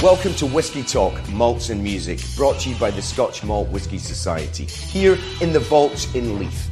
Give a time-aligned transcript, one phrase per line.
[0.00, 3.98] Welcome to Whisky Talk, Malts and Music, brought to you by the Scotch Malt Whisky
[3.98, 6.70] Society, here in the vaults in Leith.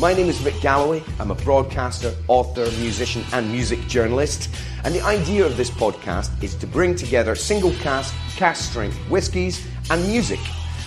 [0.00, 1.02] My name is Vic Galloway.
[1.18, 4.48] I'm a broadcaster, author, musician, and music journalist.
[4.84, 9.66] And the idea of this podcast is to bring together single cask, cask strength whiskies,
[9.90, 10.38] and music.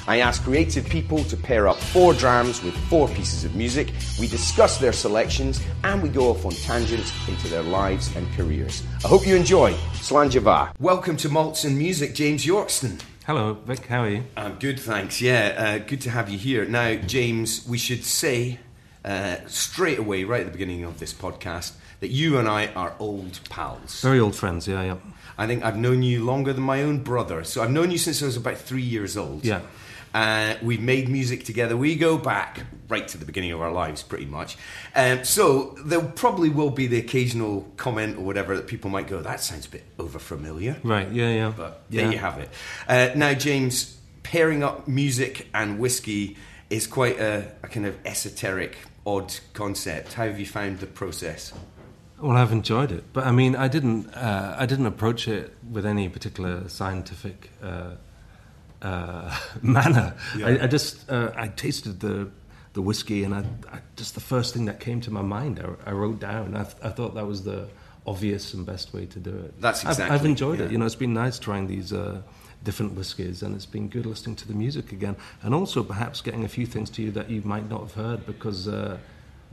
[0.08, 3.92] I ask creative people to pair up four drams with four pieces of music.
[4.20, 8.84] We discuss their selections and we go off on tangents into their lives and careers.
[9.04, 9.74] I hope you enjoy.
[9.94, 10.80] Slàinte mhath.
[10.80, 13.02] Welcome to Malts and Music, James Yorkston.
[13.26, 13.84] Hello, Vic.
[13.88, 14.24] How are you?
[14.38, 15.22] I'm good, thanks.
[15.22, 16.66] Yeah, uh, good to have you here.
[16.66, 18.60] Now, James, we should say
[19.04, 22.94] uh, straight away, right at the beginning of this podcast, that you and I are
[23.00, 24.02] old pals.
[24.02, 24.98] Very old friends, yeah, yeah.
[25.36, 27.44] I think I've known you longer than my own brother.
[27.44, 29.44] So I've known you since I was about three years old.
[29.44, 29.62] Yeah.
[30.16, 31.76] Uh, we've made music together.
[31.76, 34.56] We go back right to the beginning of our lives, pretty much.
[34.96, 39.22] Um, so there probably will be the occasional comment or whatever that people might go,
[39.22, 40.78] that sounds a bit over familiar.
[40.84, 41.54] Right, yeah, yeah.
[41.56, 42.04] But yeah.
[42.04, 42.50] there you have it.
[42.88, 46.38] Uh, now, James, pairing up music and whiskey
[46.70, 50.14] is quite a, a kind of esoteric, odd concept.
[50.14, 51.52] How have you found the process?
[52.22, 54.10] Well, I've enjoyed it, but I mean, I didn't.
[54.14, 57.96] Uh, I didn't approach it with any particular scientific uh,
[58.82, 60.16] uh, manner.
[60.38, 60.48] Yeah.
[60.48, 62.30] I, I just uh, I tasted the
[62.74, 63.40] the whiskey, and I,
[63.72, 66.56] I just the first thing that came to my mind, I, I wrote down.
[66.56, 67.68] I, th- I thought that was the
[68.06, 69.60] obvious and best way to do it.
[69.62, 70.66] That's I've- I've, enjoyed yeah.
[70.66, 70.72] it.
[70.72, 71.94] You know, it's been nice trying these.
[71.94, 72.22] Uh,
[72.64, 76.44] Different whiskies, and it's been good listening to the music again, and also perhaps getting
[76.46, 78.98] a few things to you that you might not have heard because uh,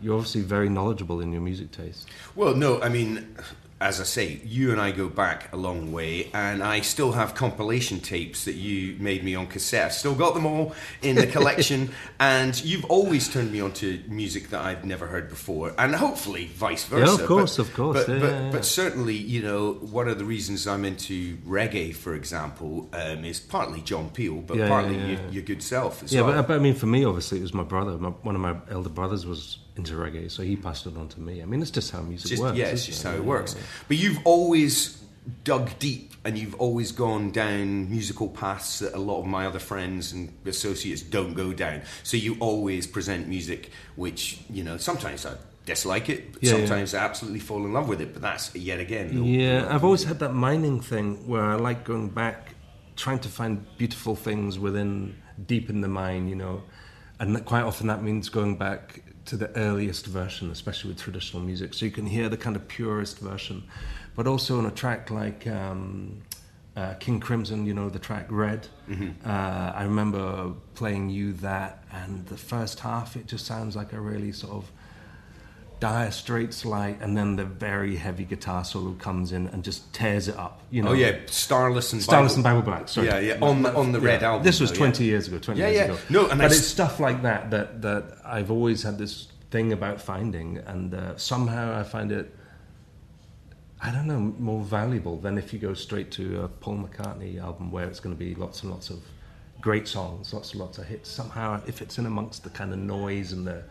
[0.01, 2.09] you're obviously very knowledgeable in your music taste.
[2.37, 3.37] Well, no, I mean,
[3.83, 7.35] as I say, you and I go back a long way, and I still have
[7.35, 9.87] compilation tapes that you made me on cassette.
[9.87, 14.01] I've still got them all in the collection, and you've always turned me on to
[14.09, 17.13] music that I've never heard before, and hopefully vice versa.
[17.17, 18.51] Yeah, of course, but, of course, But, yeah, but, yeah, yeah.
[18.53, 23.41] but certainly, you know, one of the reasons I'm into reggae, for example, um, is
[23.41, 26.35] partly John Peel, but partly your, your good self as Yeah, well.
[26.37, 27.93] but, but I mean, for me, obviously, it was my brother.
[27.99, 31.21] My, one of my elder brothers was into reggae, so he passed it on to
[31.21, 31.43] me.
[31.43, 32.59] I mean, it's just how music just, works.
[32.59, 33.09] yeah, it's just it?
[33.09, 33.55] how it works.
[33.57, 33.63] yeah.
[33.89, 35.03] But you've always
[35.45, 39.59] dug deep and you've always gone down musical paths that a lot of my other
[39.59, 41.83] friends and associates don't go down.
[42.03, 45.35] So you always present music which, you know, sometimes I
[45.65, 46.59] dislike it, Yeah, yeah.
[46.59, 48.13] sometimes I absolutely fall in love with it.
[48.13, 49.15] But that's yet again.
[49.15, 52.55] the- Yeah, I've always had that mining thing where I like going back,
[52.97, 55.17] trying to find beautiful things within,
[55.47, 56.63] deep in the mine, you know.
[57.21, 61.43] And that, quite often that means going back to the earliest version, especially with traditional
[61.43, 61.75] music.
[61.75, 63.63] So you can hear the kind of purest version.
[64.15, 66.21] But also on a track like um,
[66.77, 68.67] uh, King Crimson, you know, the track Red.
[69.25, 74.01] Uh, I remember playing you that, and the first half, it just sounds like a
[74.01, 74.71] really sort of
[75.83, 80.29] dire straits light and then the very heavy guitar solo comes in and just tears
[80.29, 80.91] it up you know?
[80.91, 83.09] Oh yeah, Starless and Starless Bible- and Bible Black sorry.
[83.09, 85.11] Yeah, yeah, on the- on the Red album, this was though, 20 yeah.
[85.11, 85.85] years ago 20 Yeah, years yeah.
[85.95, 85.99] ago.
[86.09, 90.01] No, and but it's stuff like that that that I've always had this thing about
[90.01, 92.33] finding and uh, somehow I find it
[93.81, 97.73] I don't know more valuable than if you go straight to a Paul McCartney album
[97.73, 99.01] where it's going to be lots and lots of
[99.61, 101.11] great songs lots and lots of hits.
[101.11, 103.65] Somehow if it's in amongst the kind of noise and the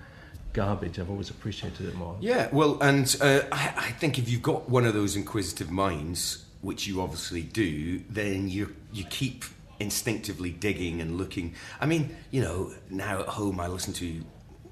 [0.53, 4.41] garbage I've always appreciated it more Yeah, well, and uh, I, I think if you've
[4.41, 9.45] got one of those inquisitive minds, which you obviously do, then you you keep
[9.79, 11.56] instinctively digging and looking.
[11.79, 14.23] I mean, you know, now at home I listen to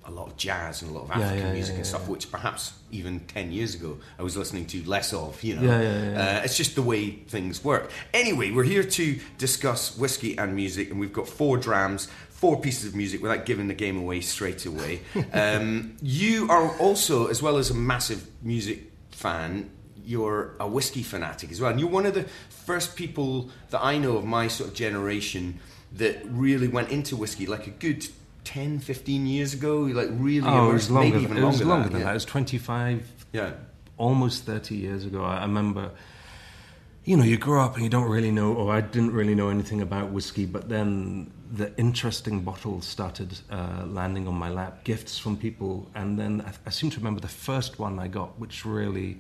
[0.06, 2.12] a lot of jazz and a lot of African yeah, music yeah, and stuff, yeah.
[2.12, 5.42] which perhaps even ten years ago I was listening to less of.
[5.44, 6.40] You know, Yeah, yeah, yeah.
[6.40, 7.92] Uh, it's just the way things work.
[8.14, 12.08] Anyway, we're here to discuss whiskey and music, and we've got four drams,
[12.40, 15.02] four pieces of music without giving the game away straight away.
[15.34, 19.70] um, you are also, as well as a massive music fan,
[20.06, 23.98] you're a whiskey fanatic as well, and you're one of the first people that I
[23.98, 25.60] know of my sort of generation
[25.94, 28.08] that really went into whiskey like a good
[28.46, 31.60] 10, 15 years ago, like really Oh, it was longer, maybe than, even it was
[31.60, 32.06] longer, longer than yeah.
[32.06, 32.12] that.
[32.12, 33.52] It was 25, Yeah.
[33.98, 35.24] almost 30 years ago.
[35.26, 35.92] I remember,
[37.10, 39.50] you know, you grow up and you don't really know, or I didn't really know
[39.50, 45.18] anything about whiskey, but then the interesting bottles started uh, landing on my lap, gifts
[45.18, 45.90] from people.
[45.96, 49.18] And then I, I seem to remember the first one I got, which really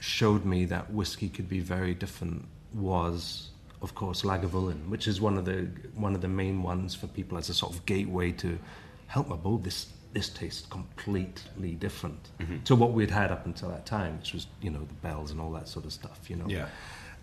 [0.00, 2.44] showed me that whiskey could be very different,
[2.74, 3.52] was.
[3.80, 7.38] Of course, Lagavulin, which is one of the one of the main ones for people
[7.38, 8.58] as a sort of gateway to
[9.06, 9.56] help my bowl.
[9.56, 12.30] This this tastes completely different
[12.64, 15.40] to what we'd had up until that time, which was you know the bells and
[15.40, 16.30] all that sort of stuff.
[16.30, 16.46] You know.
[16.48, 16.68] Yeah.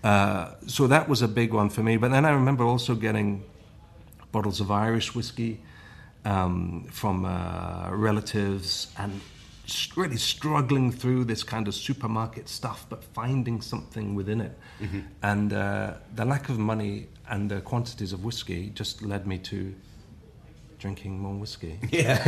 [0.03, 1.97] Uh, so that was a big one for me.
[1.97, 3.43] But then I remember also getting
[4.31, 5.61] bottles of Irish whiskey
[6.25, 9.21] um, from uh, relatives, and
[9.95, 14.57] really struggling through this kind of supermarket stuff, but finding something within it.
[14.81, 14.99] Mm-hmm.
[15.23, 19.73] And uh, the lack of money and the quantities of whiskey just led me to
[20.79, 21.79] drinking more whiskey.
[21.91, 22.21] Yeah,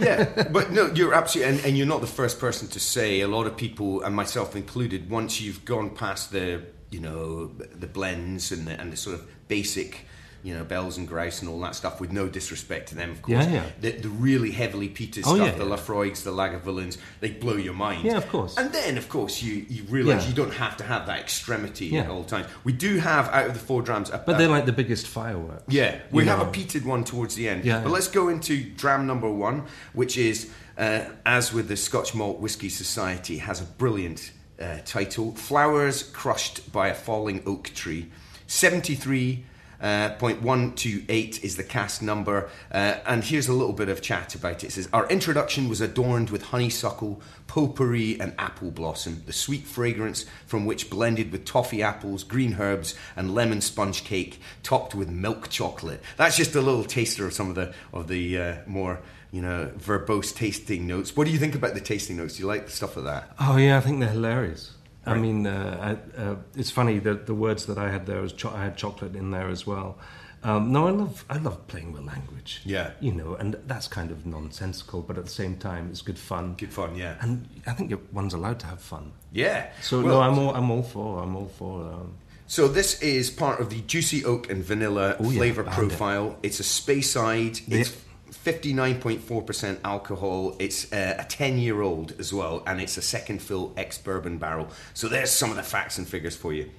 [0.00, 3.20] yeah, but no, you're absolutely, and, and you're not the first person to say.
[3.20, 7.86] A lot of people, and myself included, once you've gone past the, you know, the
[7.86, 10.06] blends and the, and the sort of basic,
[10.42, 13.20] you know, bells and grouse and all that stuff, with no disrespect to them, of
[13.22, 13.44] course.
[13.46, 13.64] Yeah, yeah.
[13.80, 15.76] The, the really heavily peated Oh, stuff, yeah, the yeah.
[15.76, 18.04] Laphroaigs, the Lagavulins, they blow your mind.
[18.04, 18.56] Yeah, of course.
[18.56, 22.08] And then, of course, you you realise you don't have to have that extremity at
[22.08, 22.46] all times.
[22.64, 25.64] We do have out of the four drams, a, But they're like the biggest fireworks.
[25.68, 26.50] yeah, we have a know.
[26.52, 27.64] peated one towards the end.
[27.64, 32.14] Yeah, but let's go into dram number one, which is, uh, as with the Scotch
[32.14, 38.10] Malt Whisky Society, has a brilliant uh, title Flowers Crushed by a Falling Oak Tree.
[38.46, 39.44] 73.
[39.80, 44.62] Uh, 0.128 is the cast number, uh, and here's a little bit of chat about
[44.62, 44.64] it.
[44.64, 50.26] It says, Our introduction was adorned with honeysuckle, potpourri, and apple blossom, the sweet fragrance
[50.46, 55.48] from which blended with toffee apples, green herbs, and lemon sponge cake, topped with milk
[55.48, 56.02] chocolate.
[56.16, 59.00] That's just a little taster of some of the of the uh, more
[59.32, 61.16] you know verbose tasting notes.
[61.16, 62.36] What do you think about the tasting notes?
[62.36, 63.32] Do you like the stuff of that?
[63.38, 64.72] Oh yeah, I think they're hilarious.
[65.10, 68.32] I mean, uh, I, uh, it's funny that the words that I had there was
[68.32, 69.98] cho- I had chocolate in there as well.
[70.42, 72.62] Um, no, I love I love playing with language.
[72.64, 72.92] Yeah.
[73.00, 76.54] you know, and that's kind of nonsensical, but at the same time, it's good fun.
[76.56, 77.16] Good fun, yeah.
[77.20, 79.12] And I think one's allowed to have fun.
[79.32, 79.68] Yeah.
[79.82, 81.82] So Well, no, I'm all I'm all for I'm all for.
[81.82, 82.14] Um,
[82.46, 86.36] So this is part of the juicy oak and vanilla Oh, yeah, flavor it- profile.
[86.42, 87.60] It's a Speyside.
[87.68, 87.78] Yeah.
[87.80, 87.92] It's
[88.30, 90.56] 59.4% alcohol.
[90.58, 94.38] It's uh, a 10 year old as well, and it's a second fill ex bourbon
[94.38, 94.68] barrel.
[94.94, 96.70] So there's some of the facts and figures for you.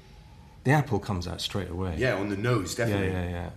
[0.63, 1.95] the apple comes out straight away.
[1.97, 3.07] Yeah, on the nose, definitely.
[3.07, 3.29] yeah, yeah.
[3.31, 3.49] Yeah.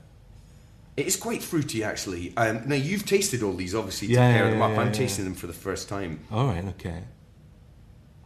[0.96, 2.32] It is quite fruity, actually.
[2.37, 4.70] Um, now you've tasted all these, obviously, to Yeah, pair yeah, them up.
[4.73, 6.20] yeah, I'm tasting them for the first time.
[6.31, 7.02] All right, okay.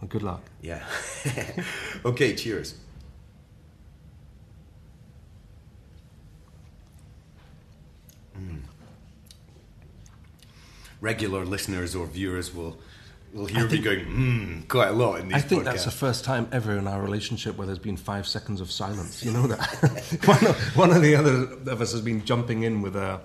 [0.00, 0.43] Well, good luck.
[0.61, 0.85] Yeah.
[2.05, 2.75] okay, cheers.
[8.38, 8.61] Mm.
[11.00, 12.76] Regular listeners or viewers will
[13.32, 15.64] will hear me going mmm quite a lot in these I think podcasts.
[15.66, 19.22] that's the first time ever in our relationship where there's been five seconds of silence.
[19.22, 19.60] You know that
[20.24, 23.20] one, of, one of the other of us has been jumping in with a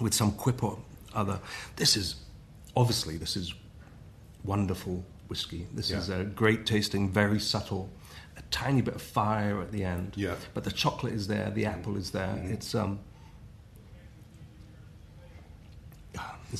[0.00, 0.78] with some quip or
[1.14, 1.40] other.
[1.76, 2.16] This is
[2.76, 3.52] obviously this is
[4.44, 5.66] wonderful whiskey.
[5.74, 7.90] This is a great tasting, very subtle.
[8.36, 10.14] A tiny bit of fire at the end.
[10.16, 10.36] Yeah.
[10.54, 12.28] But the chocolate is there, the apple is there.
[12.28, 12.52] Mm-hmm.
[12.54, 13.00] It's um.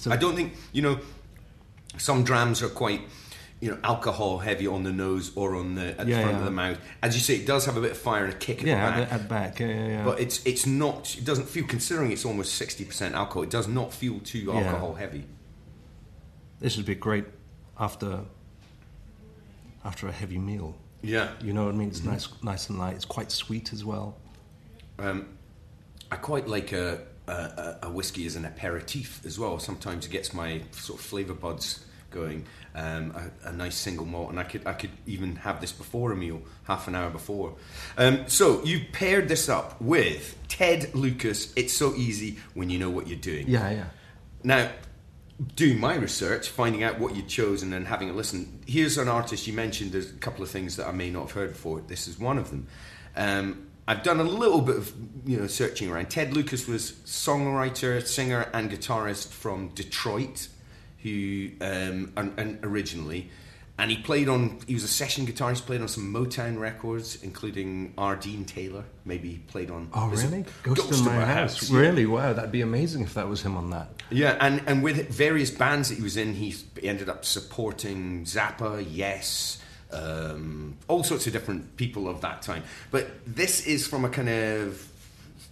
[0.09, 0.99] I don't think you know.
[1.99, 3.01] Some drams are quite,
[3.59, 6.39] you know, alcohol heavy on the nose or on the at the front yeah.
[6.39, 6.79] of the mouth.
[7.03, 8.91] As you say, it does have a bit of fire and a kick at yeah,
[8.91, 9.09] the back.
[9.09, 9.61] the, at back.
[9.61, 10.05] Yeah, yeah, yeah.
[10.05, 11.17] But it's it's not.
[11.19, 11.67] It doesn't feel.
[11.67, 14.61] Considering it's almost sixty percent alcohol, it does not feel too Yeah.
[14.61, 15.25] alcohol heavy.
[16.61, 17.25] This would be great
[17.79, 18.21] after
[19.85, 20.77] after a heavy meal.
[21.03, 21.31] Yeah.
[21.41, 21.89] You know what I mean?
[21.89, 22.95] It's nice, nice and light.
[22.95, 24.17] It's quite sweet as well.
[24.99, 25.27] Um,
[26.13, 27.01] I quite like a,
[27.83, 29.59] a, whiskey as an aperitif as well.
[29.59, 32.47] Sometimes it gets my sort of flavour buds going.
[32.75, 36.13] Um, a, a nice single malt, and I could I could even have this before
[36.13, 37.55] a meal, half an hour before.
[37.99, 41.53] Um, so you paired this up with Ted Lucas.
[41.57, 43.49] It's so easy when you know what you're doing.
[43.49, 43.85] Yeah, yeah.
[44.45, 44.71] Now,
[45.57, 49.47] doing my research, finding out what you'd chosen and having a listen, here's an artist
[49.47, 49.93] you mentioned.
[49.93, 51.81] There's a couple of things that I may not have heard before.
[51.81, 52.67] This is one of them.
[53.17, 54.93] Um, I've done a little bit of
[55.27, 56.11] you know searching around.
[56.11, 60.47] Ted Lucas was songwriter, singer, and guitarist from Detroit,
[61.03, 63.31] who um, and, and originally.
[63.81, 64.61] And he played on.
[64.69, 65.67] He was a session guitarist.
[65.67, 68.15] Played on some Motown records, including R.
[68.15, 68.85] Dean Taylor.
[69.05, 69.89] Maybe he played on.
[69.93, 70.45] Oh, really?
[70.63, 71.69] Ghost, in My, House.
[71.69, 71.81] yeah.
[71.81, 72.07] Really?
[72.07, 73.89] Wow, that'd be amazing if that was him on that.
[74.11, 78.87] Yeah, and, and with various bands that he was in, he ended up supporting Zappa,
[78.89, 79.59] Yes,
[79.93, 82.63] um, all sorts of different people of that time.
[82.91, 84.87] But this is from a kind of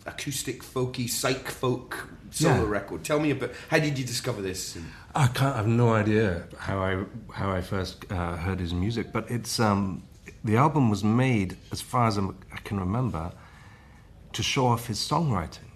[0.06, 2.68] acoustic, folky, psych folk solo Yeah.
[2.70, 3.04] record.
[3.04, 4.78] Tell me about how did you discover this?
[5.14, 5.54] I can't.
[5.54, 9.58] I have no idea how I how I first uh, heard his music, but it's
[9.60, 10.02] um,
[10.44, 13.32] the album was made, as far as I'm, I can remember,
[14.34, 15.66] to show off his songwriting.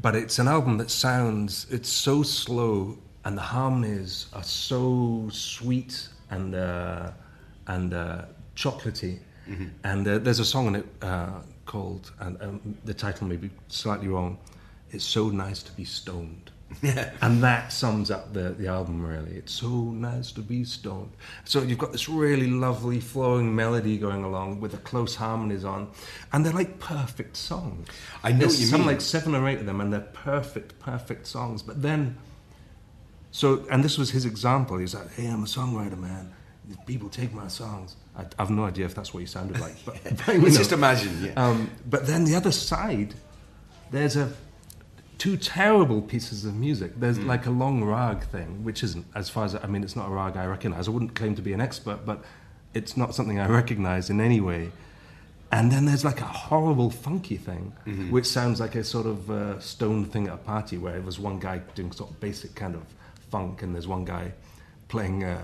[0.00, 6.08] But it's an album that sounds it's so slow, and the harmonies are so sweet
[6.30, 7.10] and uh,
[7.66, 8.22] and uh,
[8.56, 9.18] chocolatey.
[9.82, 13.50] And uh, there's a song in it uh, called, and um, the title may be
[13.68, 14.38] slightly wrong.
[14.90, 16.50] It's so nice to be stoned.
[17.20, 19.32] and that sums up the, the album really.
[19.36, 21.10] It's so nice to be stoned.
[21.44, 25.90] So you've got this really lovely flowing melody going along with the close harmonies on,
[26.32, 27.86] and they're like perfect songs.
[28.22, 28.88] I know There's you some mean.
[28.88, 31.62] like seven or eight of them, and they're perfect, perfect songs.
[31.62, 32.16] But then
[33.30, 34.78] So, and this was his example.
[34.78, 36.32] He's like, "Hey, I'm a songwriter, man.
[36.86, 39.96] People take my songs." I, have no idea if that's what he sounded like, but,
[40.26, 41.24] but you just imagine.
[41.24, 41.32] Yeah.
[41.36, 43.14] Um, but then the other side,
[43.90, 44.32] there's a
[45.18, 46.92] two terrible pieces of music.
[47.00, 47.26] There's Hmm.
[47.26, 50.10] like a long rag thing, which isn't, as far as I mean, it's not a
[50.10, 50.86] rag I recognize.
[50.88, 52.22] I wouldn't claim to be an expert, but
[52.72, 54.70] it's not something I recognize in any way.
[55.52, 58.10] And then there's like a horrible funky thing, Mm-hmm.
[58.10, 61.18] which sounds like a sort of uh, stone thing at a party where it was
[61.18, 62.82] one guy doing sort of basic kind of
[63.30, 64.32] funk, and there's one guy
[64.88, 65.38] playing uh,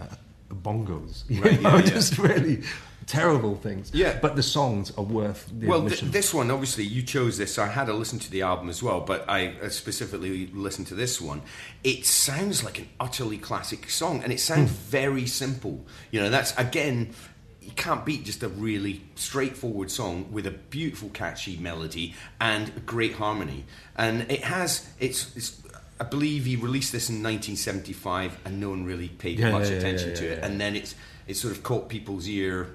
[0.54, 1.25] bongos.
[1.30, 1.83] You know, yeah, yeah.
[1.83, 2.62] just really
[3.11, 3.90] terrible things.
[3.92, 4.19] Yeah.
[4.21, 7.54] But the songs are worth the Well, th- this one, obviously, you chose this.
[7.54, 10.87] So I had to listen to the album as well, but I uh, specifically listened
[10.88, 11.42] to this one.
[11.83, 15.85] It sounds like an utterly classic song, and it sounds very simple.
[16.11, 17.14] You know, that's again,
[17.61, 23.14] you can't beat just a really straightforward song with a beautiful, catchy melody and great
[23.14, 23.64] harmony.
[23.97, 25.61] And it has, it's, it's
[26.00, 29.76] I believe he released this in 1975, and no one really paid Yeah, much yeah,
[29.76, 30.45] attention yeah, to it.
[30.45, 30.95] And then it's
[31.26, 32.69] it sort of caught people's ear.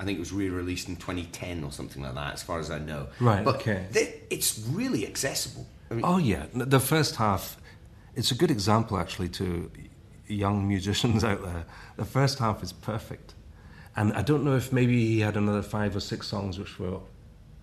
[0.00, 2.78] I think it was re-released in 2010 or something like that, as far as I
[2.78, 3.08] know.
[3.20, 3.86] Right, But okay.
[3.92, 5.66] th- it's really accessible.
[5.90, 7.58] I mean, Oh yeah, the first half.
[8.16, 9.70] It's a good example actually to
[10.26, 11.66] young musicians out there.
[11.96, 13.34] The first half is perfect,
[13.94, 17.00] and I don't know if maybe he had another five or six songs which were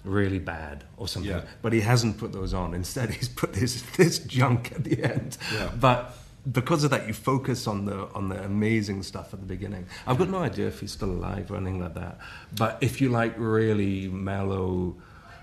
[0.08, 1.42] really bad or something, Yeah.
[1.62, 2.74] but he hasn't put those on.
[2.74, 5.38] Instead, he's put this this junk at the end.
[5.54, 5.72] Yeah.
[5.80, 6.16] But
[6.52, 9.86] because of that, you focus on the on the amazing stuff at the beginning.
[10.08, 12.18] I've got no idea if he's still alive or anything like that.
[12.56, 14.96] But if you like really mellow,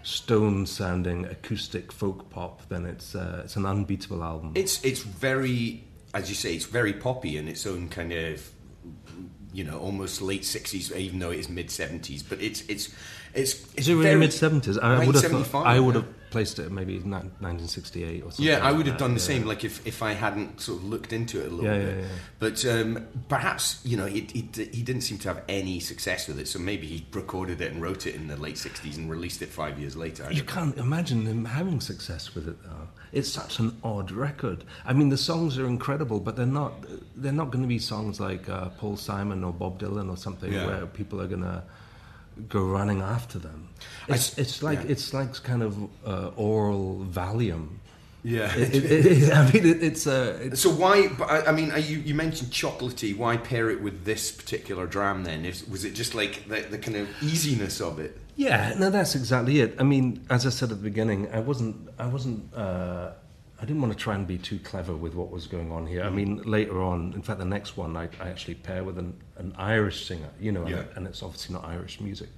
[0.03, 4.53] stone sounding acoustic folk pop, then it's uh, it's an unbeatable album.
[4.55, 8.51] it's it's very, as you say, it's very poppy in its own kind of,
[9.53, 12.23] you know, almost late 60s, even though it is mid 70s.
[12.27, 12.95] But it's it's
[13.35, 13.55] it's.
[13.55, 14.79] it's Is it really mid seventies?
[14.79, 16.03] I would have thought, I would yeah.
[16.31, 18.45] placed it maybe nineteen sixty eight or something.
[18.47, 19.27] Yeah, I like would have that, done the yeah.
[19.27, 19.45] same.
[19.47, 22.05] Like if, if I hadn't sort of looked into it a little Yeah, bit.
[22.39, 26.27] But um, perhaps you know he, he d- he didn't seem to have any success
[26.29, 26.49] with it.
[26.49, 29.49] So maybe he recorded it and wrote it in the late '60s and released it
[29.49, 30.25] five years later.
[30.25, 30.53] I You don't know.
[30.53, 32.89] can't imagine him having success with it, though.
[33.13, 34.65] It's such an odd record.
[34.85, 36.73] I mean, the songs are incredible, but they're not.
[37.17, 40.53] They're not going to be songs like uh, Paul Simon or Bob Dylan or something
[40.53, 41.63] where people are going to
[42.49, 43.69] go running after them.
[44.09, 44.91] It's, s- it's like yeah.
[44.93, 45.77] it's like kind of
[46.07, 47.79] uh, oral Valium.
[48.23, 48.55] Yeah.
[48.57, 51.11] It, it, it, I mean, it, it's uh, it's So why?
[51.21, 53.17] I, I mean, uh, you, you mentioned chocolatey.
[53.17, 55.25] Why pair it with this particular dram?
[55.25, 58.19] Then Is, was it just like the, the kind of easiness of it?
[58.37, 59.77] Yeah, no, that's exactly it.
[59.79, 63.11] I mean, as I said at the beginning, I wasn't, I wasn't, uh,
[63.65, 66.03] I didn't want to try and be too clever with what was going on here.
[66.05, 69.15] I mean, later on, in fact, the next one I, I actually pair with an,
[69.39, 70.81] an Irish singer, you know, Yeah.
[70.81, 72.29] and, and it's obviously not Irish music,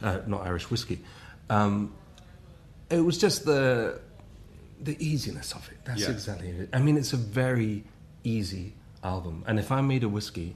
[0.00, 1.00] uh, not Irish whiskey.
[1.50, 1.92] Um,
[2.88, 4.00] it was just the
[4.80, 5.78] the easiness of it.
[5.84, 6.10] That's Yeah.
[6.10, 6.68] exactly it.
[6.72, 7.82] I mean, it's a very
[8.22, 10.54] easy album, and if I made a whiskey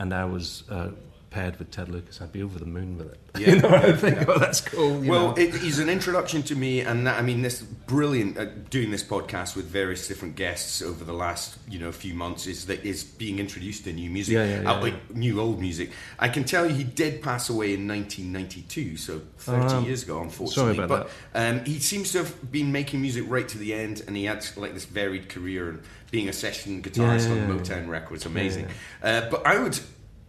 [0.00, 0.90] and I was uh,
[1.30, 3.20] paired with Ted Lucas, I'd be over the moon with it.
[3.38, 4.24] Yeah, you know, yeah, I'd think, yeah.
[4.28, 4.98] oh, that's cool.
[5.00, 5.34] Well, know?
[5.36, 9.02] it, he's an introduction to me, and that, I mean, this brilliant uh, doing this
[9.04, 13.04] podcast with various different guests over the last you know few months is that is
[13.04, 15.90] being introduced to new music, Yeah, yeah, uh, like new old music.
[16.18, 20.20] I can tell you, he did pass away in 1992, so 30 Um, years ago,
[20.22, 20.74] unfortunately.
[20.76, 24.02] sorry about but um, he seems to have been making music right to the end,
[24.06, 28.24] and he had like this varied career and being a session guitarist on Motown Records,
[28.24, 28.66] amazing.
[29.02, 29.78] Uh, but I would,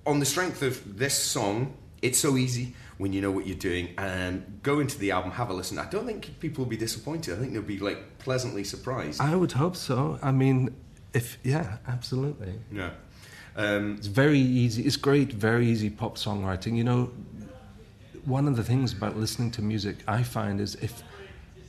[0.09, 3.93] on the strength of this song, it's so easy when you know what you're doing,
[3.97, 5.77] and go into the album, have a listen.
[5.77, 7.33] I don't think people will be disappointed.
[7.35, 9.21] I think they'll be like pleasantly surprised.
[9.21, 10.19] I would hope so.
[10.21, 10.75] I mean,
[11.13, 12.53] if yeah, absolutely.
[12.71, 12.91] yeah.
[13.55, 14.83] Um, It's very easy.
[14.83, 16.75] It's great, very easy pop songwriting.
[16.75, 17.11] You know,
[18.25, 21.03] one of the things about listening to music I find is if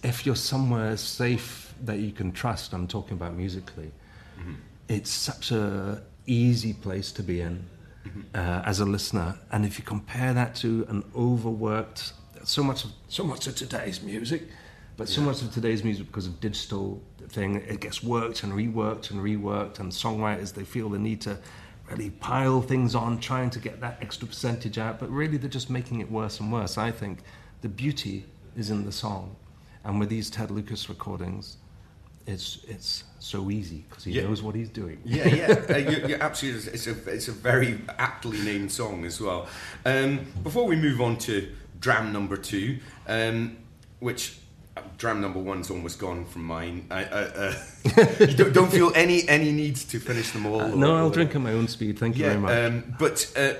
[0.02, 2.72] if you're somewhere safe that you can trust.
[2.72, 3.90] I'm talking about musically.
[4.88, 7.64] It's such a easy place to be in
[8.34, 12.12] uh, as a listener, and if you compare that to an overworked,
[12.44, 14.42] so much of so much of today's music,
[14.96, 19.10] but so much of today's music because of digital thing, it gets worked and reworked
[19.10, 21.38] and reworked, and songwriters they feel the need to
[21.90, 25.70] really pile things on, trying to get that extra percentage out, but really they're just
[25.70, 26.78] making it worse and worse.
[26.78, 27.20] I think
[27.62, 28.26] the beauty
[28.56, 29.36] is in the song,
[29.84, 31.56] and with these Ted Lucas recordings,
[32.26, 34.22] it's it's so easy because he Yeah.
[34.22, 35.00] knows what he's doing.
[35.04, 36.72] yeah, yeah, uh, you're, you're absolutely.
[36.72, 39.46] It's a it's a very aptly named song as well.
[39.84, 41.48] Um, before we move on to
[41.80, 43.56] dram number two, um,
[44.00, 44.38] which
[44.76, 46.86] uh, dram number one's almost gone from mine.
[46.90, 47.54] I, uh,
[47.96, 50.60] uh, don't, don't feel any any need to finish them all.
[50.60, 51.98] Uh, or- no, I'll or- drink at my own speed.
[51.98, 52.72] Thank you Yeah, very much.
[52.72, 53.54] um, but uh,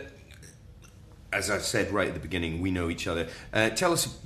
[1.33, 3.29] as I said right at the beginning, we know each other.
[3.53, 4.19] Uh, tell us,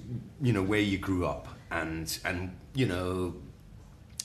[0.43, 3.35] you know, where you grew up and and you know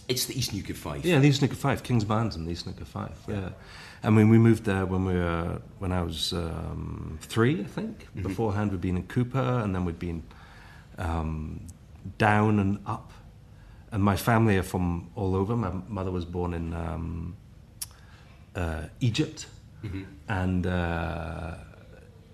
[0.09, 1.05] It's the East Neuk Fife.
[1.05, 3.19] Yeah, the East Neuk o' Fife, King's Barns and the East Neuk o' Fife.
[3.27, 3.49] Yeah,
[4.03, 7.99] I mean, we moved there when we were when I was um, three, I think.
[7.99, 8.23] Mm-hmm.
[8.23, 10.23] Beforehand, we'd been in Cupar, and then we'd been
[10.97, 11.61] um,
[12.17, 13.11] down and up.
[13.91, 15.55] And my family are from all over.
[15.55, 17.35] My mother was born in um,
[18.55, 19.45] uh, Egypt,
[19.83, 20.03] Mm-hmm.
[20.27, 21.55] and uh,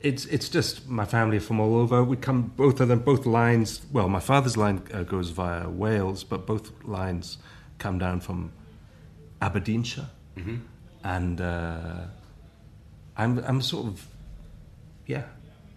[0.02, 2.04] it's it's just my family are from all over.
[2.04, 3.82] We come both of them, both lines.
[3.92, 7.38] Well, my father's line uh, goes via Wales, but both lines
[7.80, 8.52] come down from
[9.42, 10.56] Aberdeenshire, Mm-hmm.
[11.04, 12.02] and uh,
[13.18, 14.06] I'm I'm sort of
[15.08, 15.24] yeah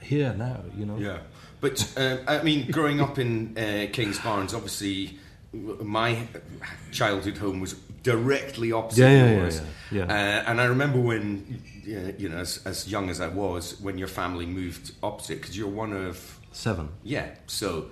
[0.01, 0.61] here now.
[0.77, 0.99] You know.
[0.99, 1.19] Yeah,
[1.61, 5.19] but um, I mean, growing up in uh, Kingsbarns, obviously,
[5.53, 6.27] my
[6.93, 9.61] childhood home was directly opposite Yeah, yeah, yeah, yours.
[9.93, 10.13] yeah, yeah.
[10.45, 13.99] Uh, and I remember when, uh, you know, as, as young as I was, when
[13.99, 16.89] your family moved opposite, because you're one of Seven.
[17.05, 17.87] yeah, so.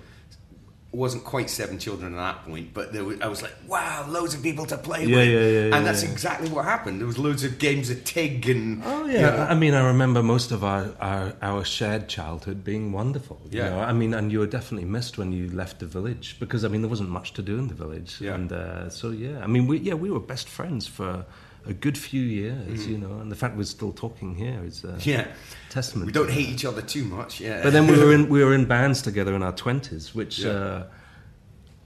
[1.03, 4.33] Wasn't quite seven children at that point, but there was, I was like, "Wow, loads
[4.35, 6.11] of people to play Yeah, with," yeah, yeah, and yeah, that's yeah.
[6.15, 6.95] exactly what happened.
[6.99, 9.83] There was loads of games of Tig and Oh you yeah, know, I mean, I
[9.93, 13.37] remember most of our, our, our shared childhood being wonderful.
[13.51, 13.69] you Yeah.
[13.69, 13.79] know?
[13.91, 16.81] I mean, and you were definitely missed when you left the village because I mean
[16.83, 18.11] there wasn't much to do in the village.
[18.19, 18.35] Yeah.
[18.35, 21.11] And uh, so yeah, I mean, we yeah we were best friends for
[21.67, 25.05] a good few years, you know, and the fact we're still talking here is Mm.
[25.05, 25.27] yeah.
[25.69, 26.05] testament.
[26.07, 27.61] We don't hate each other too much, yeah.
[27.63, 30.49] But then we were in we were in bands together in our twenties, which Yeah.
[30.51, 30.83] uh,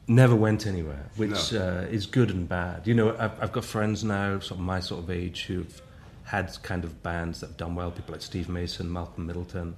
[0.07, 1.59] never went anywhere, which No.
[1.87, 2.85] uh, is good and bad.
[2.87, 5.81] You know, I've, I've got friends now, sort of my sort of age, who've
[6.23, 7.91] had kind of bands that have done well.
[7.91, 9.75] People like Steve Mason, Malcolm Middleton,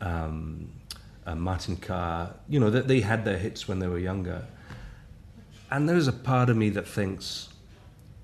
[0.00, 0.68] um,
[1.26, 2.34] uh, Martin Carr.
[2.48, 4.44] You know, that they had their hits when they were younger.
[5.70, 7.48] And there's a part of me that thinks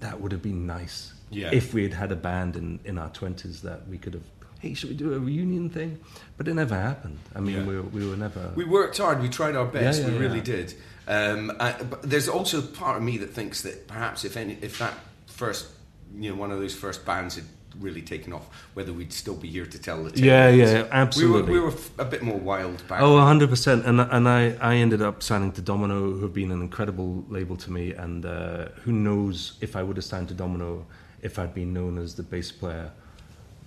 [0.00, 1.50] that would have been nice Yeah.
[1.52, 4.22] if we had had a band in, in our 20s that we could have,
[4.60, 5.98] hey, should we do a reunion thing?
[6.36, 7.18] But it never happened.
[7.34, 7.64] I mean, Yeah.
[7.64, 8.52] we, were, we were never.
[8.54, 9.20] We worked hard.
[9.20, 10.02] We tried our best.
[10.02, 10.74] Yeah, we really did.
[11.06, 14.78] Um, I, but there's also part of me that thinks that perhaps if any, if
[14.78, 14.94] that
[15.26, 15.68] first,
[16.16, 17.44] you know, one of those first bands had
[17.80, 20.24] really taken off, whether we'd still be here to tell the tale.
[20.24, 21.52] Yeah, yeah, We were, absolutely.
[21.52, 23.00] we were a bit more wild back.
[23.02, 23.84] Oh, 100%.
[23.86, 27.56] And, and I, I ended up signing to Domino, who have been an incredible label
[27.56, 27.92] to me.
[27.92, 30.86] And uh, who knows if I would have signed to Domino
[31.22, 32.90] if I'd been known as the bass player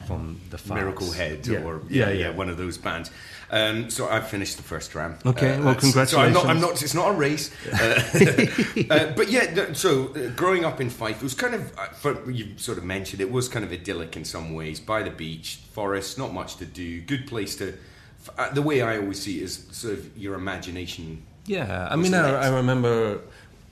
[0.07, 0.75] from the Farts.
[0.75, 1.63] Miracle Head yeah.
[1.63, 3.11] or yeah, yeah, one of those bands.
[3.49, 5.17] Um, so I finished the first round.
[5.25, 6.11] Okay, well, congratulations.
[6.11, 6.81] So I'm not, I'm not.
[6.81, 7.51] It's not a race.
[7.67, 8.01] Uh,
[8.89, 11.77] uh, but yeah, so uh, growing up in Fife it was kind of.
[11.77, 14.79] Uh, for, you sort of mentioned it was kind of idyllic in some ways.
[14.79, 17.01] By the beach, forest, not much to do.
[17.01, 17.77] Good place to.
[18.37, 21.23] Uh, the way I always see it is sort of your imagination.
[21.45, 22.45] Yeah, I mean, I.
[22.45, 23.19] I remember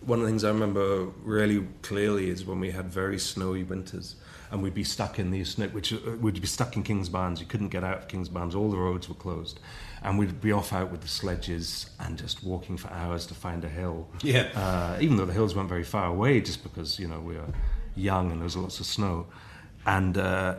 [0.01, 4.15] one of the things I remember really clearly is when we had very snowy winters
[4.51, 7.39] and we'd be stuck in the snow, which uh, we'd be stuck in Kingsbarns.
[7.39, 9.59] You couldn't get out of Kingsbarns; all the roads were closed,
[10.03, 13.63] and we'd be off out with the sledges and just walking for hours to find
[13.63, 14.07] a hill.
[14.23, 14.49] Yeah.
[14.55, 17.53] uh, even though the hills weren't very far away, just because you know we were
[17.95, 19.27] young and there was lots of snow,
[19.85, 20.17] and.
[20.17, 20.55] Uh,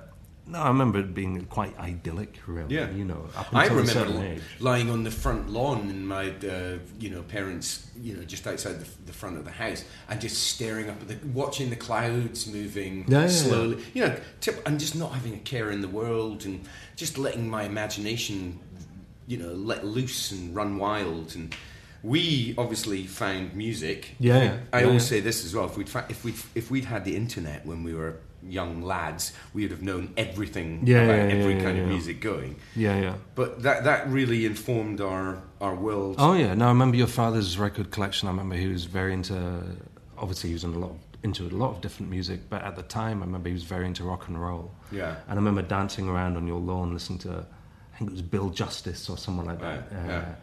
[0.51, 2.75] no, I remember it being quite idyllic, really.
[2.75, 2.91] Yeah.
[2.91, 4.43] you know, up I remember certain age.
[4.59, 8.81] lying on the front lawn in my, uh, you know, parents, you know, just outside
[8.81, 12.47] the, the front of the house, and just staring up at the, watching the clouds
[12.47, 15.89] moving Yeah, yeah, slowly, you know, tip, and just not having a care in the
[15.89, 18.59] world, and just letting my imagination,
[19.27, 21.35] you know, let loose and run wild.
[21.37, 21.55] And
[22.03, 24.17] we obviously found music.
[24.19, 24.59] Yeah, yeah.
[24.73, 25.19] I Yeah, always yeah.
[25.19, 25.67] say this as well.
[25.67, 29.33] If we'd fa- if we if we'd had the internet when we were young lads,
[29.55, 32.57] we would have known everything Yeah, about yeah, every yeah, kind of music going.
[32.75, 33.15] Yeah, yeah.
[33.35, 36.17] But that that really informed our our world.
[36.19, 38.29] Oh yeah, no, I remember your father's record collection.
[38.29, 39.63] I remember he was very into.
[40.19, 42.83] Obviously, he was in a lot into a lot of different music, but at the
[42.83, 44.71] time, I remember he was very into rock and roll.
[44.91, 45.17] Yeah.
[45.29, 47.45] And I remember dancing around on your lawn, listening to,
[47.95, 49.93] I think it was Bill Justis or someone like that.
[49.93, 50.35] Right, Uh, yeah.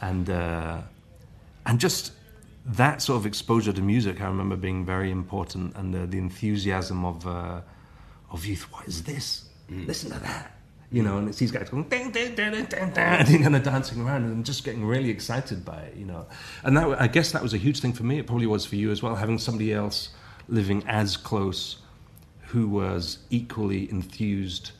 [0.00, 0.80] And uh,
[1.66, 2.12] and just
[2.66, 7.04] that sort of exposure to music, I remember being very important, and the, the enthusiasm
[7.04, 7.60] of uh,
[8.30, 8.62] of youth.
[8.72, 9.44] What is this?
[9.70, 9.86] Mm.
[9.86, 10.50] Listen to that.
[10.90, 13.40] You know, and it's these guys going ding, ding, ding, ding, ding, ding, and you're
[13.42, 15.96] kind of dancing around and just getting really excited by it.
[15.96, 16.26] You know,
[16.62, 18.18] and that I guess that was a huge thing for me.
[18.18, 20.10] It probably was for you as well, having somebody else
[20.48, 21.78] living as close
[22.48, 24.70] who was equally enthused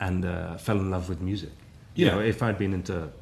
[0.00, 1.50] and uh, fell in love with music.
[1.94, 2.12] You Yeah.
[2.14, 3.12] know, if I'd been into "Actu-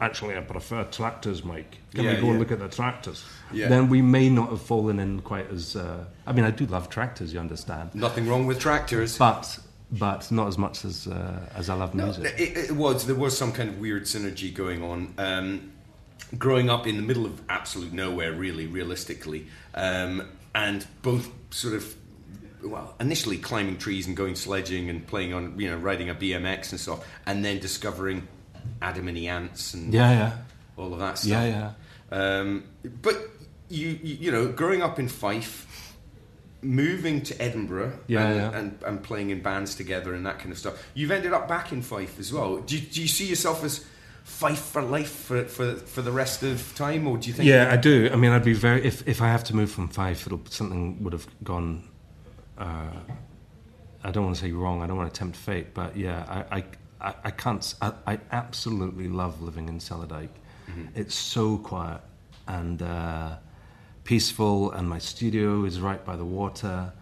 [0.00, 1.78] actually I prefer tractors, Mike.
[1.94, 2.30] Can Yeah, we go yeah.
[2.32, 3.24] and look at the tractors?
[3.52, 3.68] Yeah.
[3.68, 5.76] Then we may not have fallen in quite as.
[5.76, 9.16] Uh, I mean, I do love tractors, you understand, Nothing wrong with tractors.
[9.18, 9.58] but
[9.90, 12.34] but not as much as uh, as I love No, music.
[12.38, 15.14] it, it was there was some kind of weird synergy going on.
[15.18, 15.70] Um,
[16.38, 21.94] growing up in the middle of absolute nowhere, really, realistically, um, and both sort of.
[22.62, 26.70] Well, initially climbing trees and going sledging and playing on, you know, riding a BMX
[26.72, 28.26] and stuff, and then discovering
[28.82, 30.32] Adam and the Ants and yeah, yeah,
[30.76, 31.30] all of that stuff.
[31.30, 31.72] yeah,
[32.12, 32.38] yeah.
[32.38, 32.64] Um,
[33.02, 33.16] but
[33.68, 35.94] you, you know, growing up in Fife,
[36.62, 38.58] moving to Edinburgh, Yeah, and, yeah.
[38.58, 40.82] And, and playing in bands together and that kind of stuff.
[40.94, 42.58] You've ended up back in Fife as well.
[42.58, 43.84] Do you, do you see yourself as
[44.24, 47.46] Fife for life for, for for the rest of time, or do you think?
[47.46, 48.08] Yeah, I do.
[48.10, 51.02] I mean, I'd be very if if I have to move from Fife, it'll something
[51.04, 51.84] would have gone.
[52.56, 52.88] Uh,
[54.02, 54.80] I don't want to say wrong.
[54.82, 56.64] I don't want to tempt fate, but yeah, I I,
[57.04, 57.74] I, I can't.
[57.80, 60.36] I, I absolutely love living in Cellardyke.
[60.94, 62.00] It's so quiet
[62.48, 63.36] and uh,
[64.04, 66.92] peaceful, and my studio is right by the water,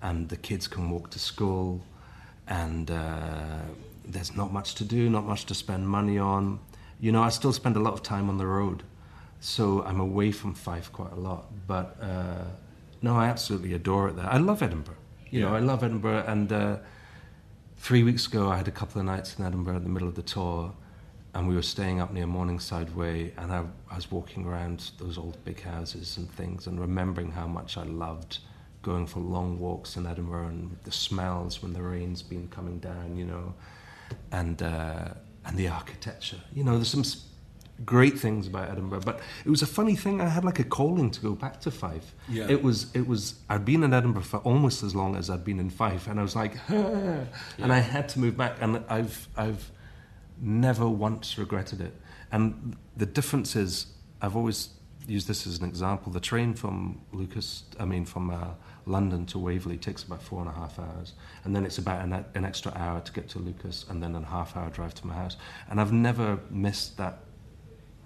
[0.00, 1.82] and the kids can walk to school,
[2.46, 3.60] and uh,
[4.04, 6.60] there's not much to do, not much to spend money on.
[7.00, 8.82] You know, I still spend a lot of time on the road,
[9.40, 11.46] so I'm away from Fife quite a lot.
[11.66, 12.44] But uh,
[13.02, 14.26] no, I absolutely adore it there.
[14.26, 14.96] I love Edinburgh.
[15.30, 16.76] You know, I love Edinburgh, and uh,
[17.78, 20.14] three weeks ago I had a couple of nights in Edinburgh in the middle of
[20.14, 20.72] the tour,
[21.34, 25.16] and we were staying up near Morningside Way, and I, I was walking around those
[25.18, 28.38] old big houses and things, and remembering how much I loved
[28.82, 33.16] going for long walks in Edinburgh and the smells when the rain's been coming down,
[33.16, 33.54] you know,
[34.32, 35.08] and uh,
[35.44, 36.40] and the architecture.
[36.52, 37.04] You know, there's some
[37.84, 40.20] great things about Edinburgh, but it was a funny thing.
[40.20, 42.14] I had like a calling to go back to Fife.
[42.28, 42.46] Yeah.
[42.48, 45.60] It was it was I'd been in Edinburgh for almost as long as I'd been
[45.60, 49.70] in Fife, and I was like, and I had to move back, and I've I've
[50.40, 51.94] never once regretted it.
[52.30, 53.86] And the difference is,
[54.20, 54.70] I've always
[55.06, 56.12] used this as an example.
[56.12, 58.50] The train from Leuchars, I mean from uh,
[58.84, 61.14] London to Waverley takes about four and a half hours,
[61.44, 64.24] and then it's about an, an extra hour to get to Leuchars, and then a
[64.24, 65.36] half hour drive to my house.
[65.70, 67.20] And I've never missed that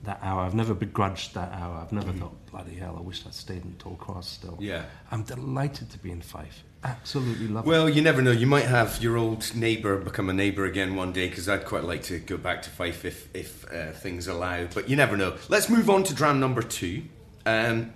[0.04, 0.40] that hour.
[0.42, 1.76] I've never begrudged that hour.
[1.76, 4.58] I've never thought, bloody hell, I wish I'd stayed in Tollcross still.
[4.60, 4.84] Yeah.
[5.10, 6.64] I'm delighted to be in Fife.
[6.84, 7.68] Absolutely love it.
[7.68, 8.32] Well, you never know.
[8.32, 11.28] You might have your old neighbour become a neighbour again one day.
[11.28, 14.66] Because I'd quite like to go back to Fife if if uh, things allow.
[14.66, 15.36] But you never know.
[15.48, 17.04] Let's move on to dram number two,
[17.46, 17.92] um,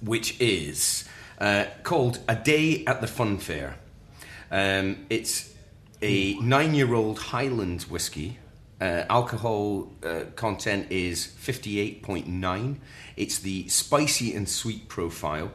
[0.00, 1.08] which is
[1.40, 3.76] uh, called "A Day at the Fun Fair."
[4.52, 5.52] Um, it's
[6.00, 8.38] a nine-year-old Highland whiskey.
[8.80, 12.76] Uh, alcohol uh, content is 58.9.
[13.16, 15.50] It's the spicy and sweet profile.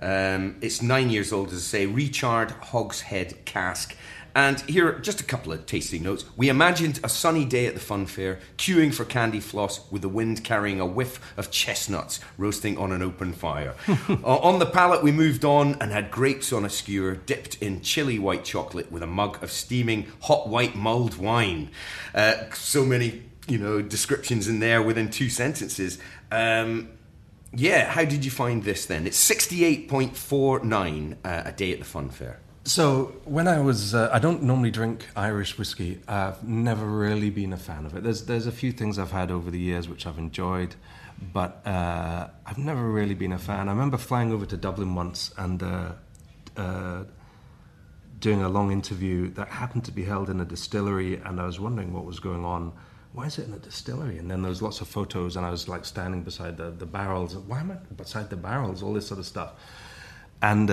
[0.00, 3.94] Um, it's nine years old, as I say, recharred hogshead cask.
[4.34, 6.24] And here are just a couple of tasting notes.
[6.36, 10.08] We imagined a sunny day at the fun fair, queuing for candy floss with the
[10.08, 13.74] wind carrying a whiff of chestnuts roasting on an open fire.
[14.24, 17.80] Uh, on the palate, we moved on and had grapes on a skewer dipped in
[17.80, 21.70] chilly white chocolate with a mug of steaming hot white mulled wine.
[22.14, 25.98] Uh, so many, you know, descriptions in there within two sentences.
[26.30, 26.90] Um,
[27.54, 29.06] yeah, how did you find this then?
[29.06, 32.40] It's 68.49 uh, a day at the fun fair.
[32.64, 36.00] So when I was, uh, I don't normally drink Irish whiskey.
[36.06, 38.04] I've never really been a fan of it.
[38.04, 40.76] There's there's a few things I've had over the years which I've enjoyed,
[41.32, 43.68] but uh, I've never really been a fan.
[43.68, 45.92] I remember flying over to Dublin once and uh,
[46.56, 47.02] uh,
[48.20, 51.58] doing a long interview that happened to be held in a distillery, and I was
[51.58, 52.72] wondering what was going on.
[53.12, 54.18] Why is it in a distillery?
[54.18, 56.86] And then there was lots of photos, and I was like standing beside the, the
[56.86, 57.34] barrels.
[57.34, 58.84] Why am I beside the barrels?
[58.84, 59.54] All this sort of stuff,
[60.40, 60.70] and.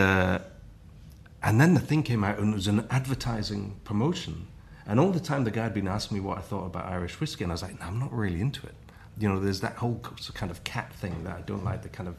[1.41, 4.47] And then the thing came out and it was an advertising promotion.
[4.85, 7.19] And all the time the guy had been asking me what I thought about Irish
[7.19, 8.75] whiskey, and I was like, no, I'm not really into it.
[9.17, 10.01] You know, there's that whole
[10.33, 12.15] kind of cat thing that I don't like, the kind of.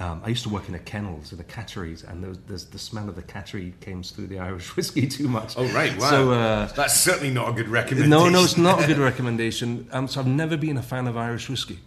[0.00, 2.64] Um, I used to work in a kennels, in the catteries, and there was, there's
[2.66, 5.54] the smell of the cattery came through the Irish whiskey too much.
[5.56, 6.10] Oh, right, wow.
[6.10, 8.10] So, uh, That's certainly not a good recommendation.
[8.10, 9.88] no, no, it's not a good recommendation.
[9.90, 11.80] Um, so I've never been a fan of Irish whiskey.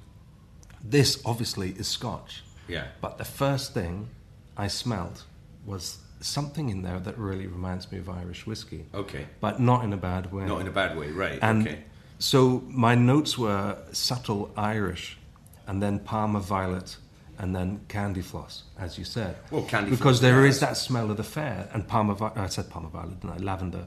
[0.84, 2.44] This obviously is Scotch.
[2.68, 2.88] Yeah.
[3.00, 4.10] But the first thing
[4.58, 5.24] I smelled
[5.66, 8.86] was something in there that really reminds me of Irish whiskey.
[8.94, 9.26] Okay.
[9.40, 10.46] But not in a bad way.
[10.46, 11.40] Not in a bad way, right.
[11.42, 11.84] And okay.
[12.20, 15.18] so my notes were subtle Irish,
[15.68, 16.98] and then Parma Violet,
[17.38, 19.36] and then Candy Floss, as you said.
[19.50, 20.50] Well, Candy because Floss, there yeah.
[20.50, 22.32] is that smell of the fair, and Parma.
[22.36, 23.38] I said Parma Violet, didn't I?
[23.38, 23.86] Lavender.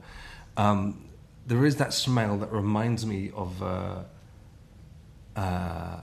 [0.57, 1.09] Um,
[1.47, 3.63] there is that smell that reminds me of.
[3.63, 4.03] Uh,
[5.37, 6.01] uh,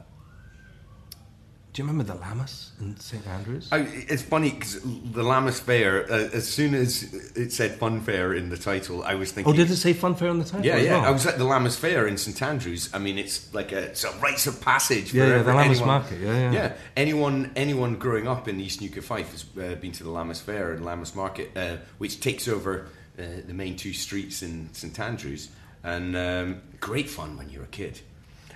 [1.74, 3.70] do you remember the Lammas in St Andrews?
[3.72, 7.04] I, it's funny because the Lammas Fair, uh, as soon as
[7.36, 9.54] it said Fun Fair in the title, I was thinking.
[9.54, 10.66] oh, did it say Fun Fair on the title?
[10.66, 10.98] Yeah, yeah.
[10.98, 11.06] well?
[11.06, 12.90] I was at the Lammas Fair in St Andrews.
[12.94, 15.12] I mean, it's like a, it's a rites of passage.
[15.12, 16.52] For Yeah, yeah, the Lammas anyone, Market, yeah, yeah.
[16.52, 16.74] yeah.
[16.98, 20.42] Anyone, anyone growing up in East Neuk o' Fife has uh, been to the Lammas
[20.42, 25.00] Fair and Lammas Market, uh, which takes over uh, the main two streets in St
[25.00, 25.48] Andrews,
[25.86, 28.02] and um, great fun when you're a kid.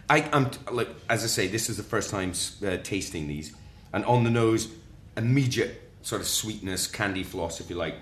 [0.09, 2.33] I, am like as I say, this is the first time
[2.65, 3.53] uh, tasting these,
[3.93, 4.69] and on the nose,
[5.17, 7.95] immediate sort of sweetness, candy floss, if you like.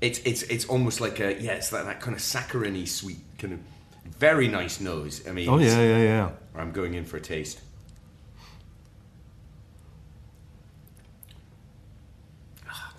[0.00, 3.54] It's it's it's almost like a yeah, it's that, that kind of saccharine sweet kind
[3.54, 3.60] of
[4.18, 5.26] very nice nose.
[5.28, 6.30] I mean, oh yeah, yeah, yeah.
[6.54, 7.60] I'm going in for a taste.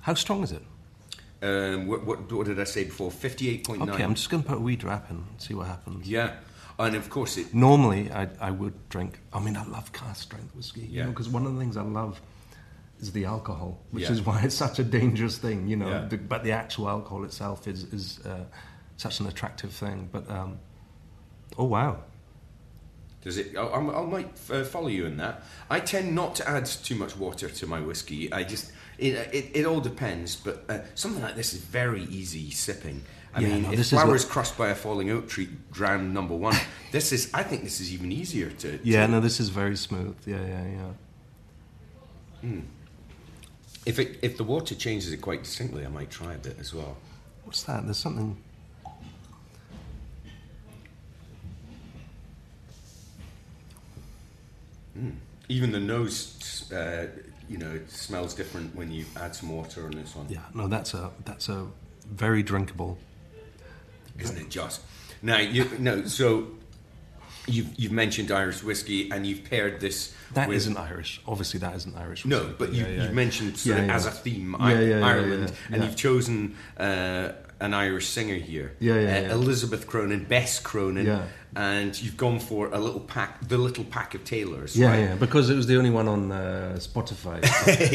[0.01, 0.61] How strong is it?
[1.41, 3.09] Um, what, what, what did I say before?
[3.09, 3.89] Fifty-eight point nine.
[3.89, 6.07] Okay, I'm just going to put a wee drop in and see what happens.
[6.07, 6.35] Yeah.
[6.79, 7.53] And of course, it.
[7.53, 9.19] Normally, I, I would drink.
[9.31, 10.87] I mean, I love cask strength whiskey.
[10.89, 11.05] Yeah.
[11.07, 12.19] Because one of the things I love
[12.99, 14.11] is the alcohol, which Yeah.
[14.11, 15.67] is why it's such a dangerous thing.
[15.67, 16.05] You know, Yeah.
[16.07, 18.45] the, but the actual alcohol itself is is uh,
[18.97, 20.09] such an attractive thing.
[20.11, 20.57] But um,
[21.57, 21.97] oh wow,
[23.21, 23.55] Does it?
[23.55, 25.43] I, I I might uh, follow you in that.
[25.69, 28.31] I tend not to add too much water to my whiskey.
[28.33, 30.35] I just it it, it all depends.
[30.35, 33.03] But uh, something like this is very easy sipping.
[33.35, 36.35] I Yeah, mean, no, if flowers what- crushed by a falling oak tree drown number
[36.35, 36.55] one,
[36.91, 37.29] this is.
[37.33, 38.79] I think this is even easier to.
[38.83, 40.15] yeah, to- no, this is very smooth.
[40.25, 40.91] Yeah, yeah,
[42.43, 42.51] yeah.
[43.85, 46.73] If it if the water changes it quite distinctly, I might try a bit as
[46.73, 46.95] well.
[47.45, 47.83] What's that?
[47.85, 48.37] There's something.
[55.49, 57.07] Even the nose, uh,
[57.49, 60.27] you know, it smells different when you add some water on this one.
[60.29, 61.67] Yeah, no, that's a that's a
[62.09, 62.97] very drinkable.
[64.19, 64.81] Isn't it just
[65.21, 66.47] now you no so
[67.47, 71.21] you've you've mentioned irish whiskey and you've paired this That not Irish.
[71.27, 72.25] Obviously, that isn't Irish.
[72.25, 73.03] no whiskey, but you, yeah, yeah.
[73.03, 75.95] you've mentioned sort Yeah, of as a theme Yeah, I- yeah, yeah, ireland and you've
[75.95, 81.23] chosen uh, an irish singer here Yeah, yeah, uh, elizabeth cronin bess cronin Yeah.
[81.55, 84.99] And you've gone for a little pack the little pack of tailors Yeah, right?
[84.99, 87.37] yeah, because it was the only one on uh, Spotify.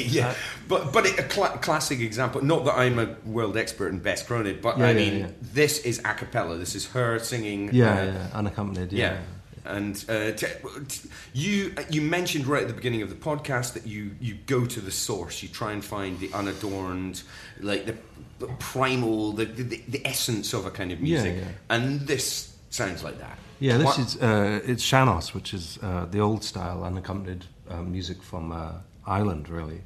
[0.12, 0.35] yeah,
[0.68, 2.42] but but it, a cla classic example.
[2.44, 5.27] Not that I'm a world expert in Bess Cronin, but Yeah, I yeah, mean, yeah.
[5.55, 6.57] this is a cappella.
[6.57, 7.71] This is her singing.
[7.73, 8.92] yeah, uh, yeah, unaccompanied.
[8.92, 9.12] Yeah.
[9.12, 9.18] Yeah.
[9.64, 10.47] And uh, t-
[10.88, 14.64] t- you you mentioned right at the beginning of the podcast that you, you go
[14.64, 15.42] to the source.
[15.42, 17.23] You try and find the unadorned,
[17.61, 17.94] like the,
[18.38, 21.37] the primal, the, the the essence of a kind of Yeah, music.
[21.42, 21.49] yeah.
[21.75, 23.37] And this sounds like that.
[23.61, 27.83] Yeah, this What- is uh, it's sean-nós, which is uh, the old style unaccompanied uh,
[27.83, 28.73] music from uh,
[29.07, 29.83] Ireland, really.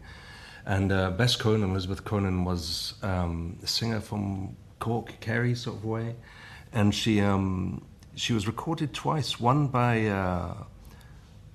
[0.64, 5.84] And uh, Bess Cronin, Elizabeth Cronin, was um, a singer from Cork, Kerry sort of
[5.84, 6.14] way,
[6.72, 7.82] and she um,
[8.14, 9.40] she was recorded twice.
[9.40, 10.54] One by uh,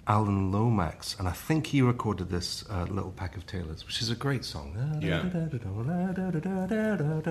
[0.07, 4.09] Alan Lomax, and I think he recorded this uh, Little Pack of Tailors, which is
[4.09, 4.73] a great song.
[5.01, 5.23] Yeah.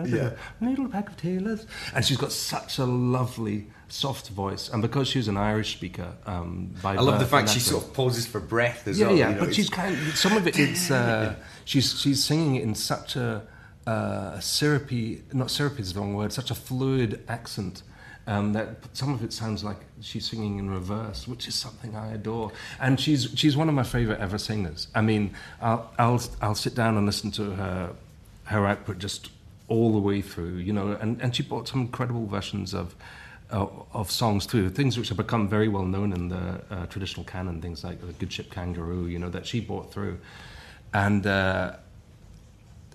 [0.06, 0.30] Yeah.
[0.60, 1.66] Little Pack of Tailors.
[1.94, 4.68] And she's got such a lovely, soft voice.
[4.68, 7.92] And because she's an Irish speaker, um, by I love the fact she sort of
[7.92, 9.16] pauses for breath as Yeah, well.
[9.16, 12.56] yeah, you know, but she's kind of, some of it, it's, uh, she's, she's singing
[12.56, 13.42] it in such a,
[13.86, 17.82] uh, syrupy, not syrupy is the wrong word, such a fluid accent.
[18.28, 22.14] Um, that some of it sounds like she's singing in reverse, which is something I
[22.14, 22.50] adore.
[22.80, 24.88] And she's she's one of my favorite ever singers.
[24.96, 27.92] I mean, I'll I'll, I'll sit down and listen to her
[28.46, 29.30] her output just
[29.68, 30.98] all the way through, you know.
[31.00, 32.96] And, and she brought some incredible versions of
[33.50, 37.24] uh, of songs too, things which have become very well known in the uh, traditional
[37.24, 40.18] canon, things like the Good Ship Kangaroo, you know, that she brought through.
[40.92, 41.76] And uh,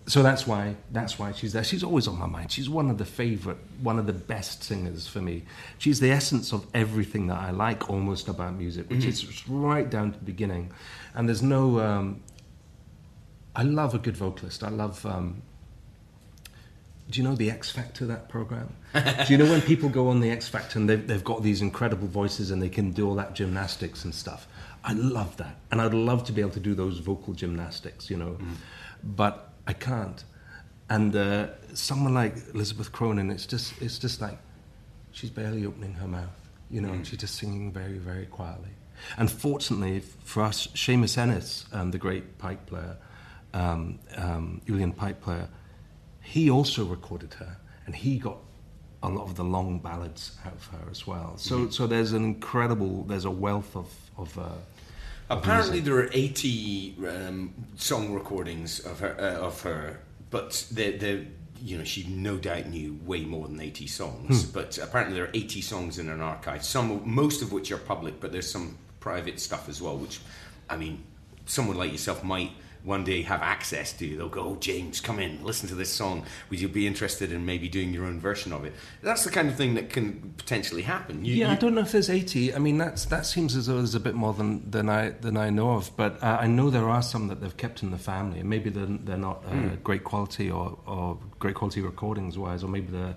[0.08, 1.64] so that's why that's why she's there.
[1.64, 2.52] She's always on my mind.
[2.52, 5.44] She's one of the favorite, one of the best singers for me.
[5.78, 10.12] She's the essence of everything that I like almost about music, which is right down
[10.12, 10.72] to the beginning.
[11.14, 11.80] And there's no.
[11.80, 12.22] Um,
[13.56, 14.64] I love a good vocalist.
[14.64, 15.06] I love.
[15.06, 15.44] Um,
[17.10, 18.76] do you know the X Factor that program?
[19.26, 21.62] do you know when people go on the X Factor and they've, they've got these
[21.62, 24.48] incredible voices and they can do all that gymnastics and stuff?
[24.84, 28.18] I love that, and I'd love to be able to do those vocal gymnastics, you
[28.18, 28.38] know,
[29.04, 30.24] but I can't.
[30.90, 34.38] And uh, someone like Elizabeth Cronin, it's just it's just like
[35.12, 38.72] she's barely opening her mouth, you know, and she's just singing very very quietly.
[39.18, 42.98] And fortunately for us, Seamus Ennis, um, the great pipe player,
[43.54, 45.48] um, um, uilleann pipe player,
[46.22, 48.38] he also recorded her, and he got
[49.04, 51.34] a lot of the long ballads out of her as well.
[51.38, 54.38] So, so there's an incredible, there's a wealth of of.
[54.38, 54.50] Uh,
[55.30, 61.26] Apparently, there are 80 um, song recordings of her, uh, of her, but the the
[61.64, 64.44] you know she no doubt knew way more than 80 songs.
[64.44, 64.52] Hmm.
[64.52, 66.66] But apparently, there are 80 songs in an archive.
[66.66, 69.96] Some, most of which are public, but there's some private stuff as well.
[69.96, 70.20] Which,
[70.70, 71.02] I mean,
[71.46, 72.52] someone like yourself might
[72.84, 74.18] one day have access to.
[74.18, 76.26] They'll go, "Oh, James, come in, listen to this song.
[76.50, 79.50] Would you be interested in maybe doing your own version of it?" That's the kind
[79.50, 81.24] of thing that can potentially happen.
[81.24, 82.56] You, yeah, I don't know if there's 80.
[82.56, 85.38] I mean, that's that seems as though there's a bit more than, than I than
[85.38, 85.96] I know of.
[85.96, 88.70] But uh, I know there are some that they've kept in the family, and maybe
[88.70, 93.16] they're, they're not uh, great quality or, or great quality recordings wise, or maybe they're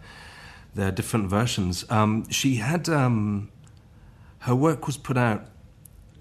[0.74, 1.85] they're different versions.
[1.90, 3.50] Um, she had um,
[4.40, 5.46] her work was put out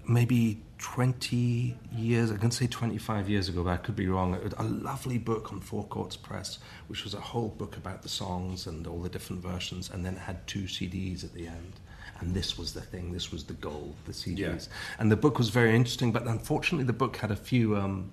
[0.08, 4.38] maybe 20 years, I can say 25 years ago, but I could be wrong.
[4.58, 8.66] A, lovely book on Four Courts Press, which was a whole book about the songs
[8.66, 11.72] and all the different versions, and then it had two CDs at the end.
[12.20, 14.38] And this was the thing, this was the gold, the CDs.
[14.38, 14.58] Yeah.
[14.98, 17.76] And the book was very interesting, but unfortunately, the book had a few.
[17.76, 18.12] Um,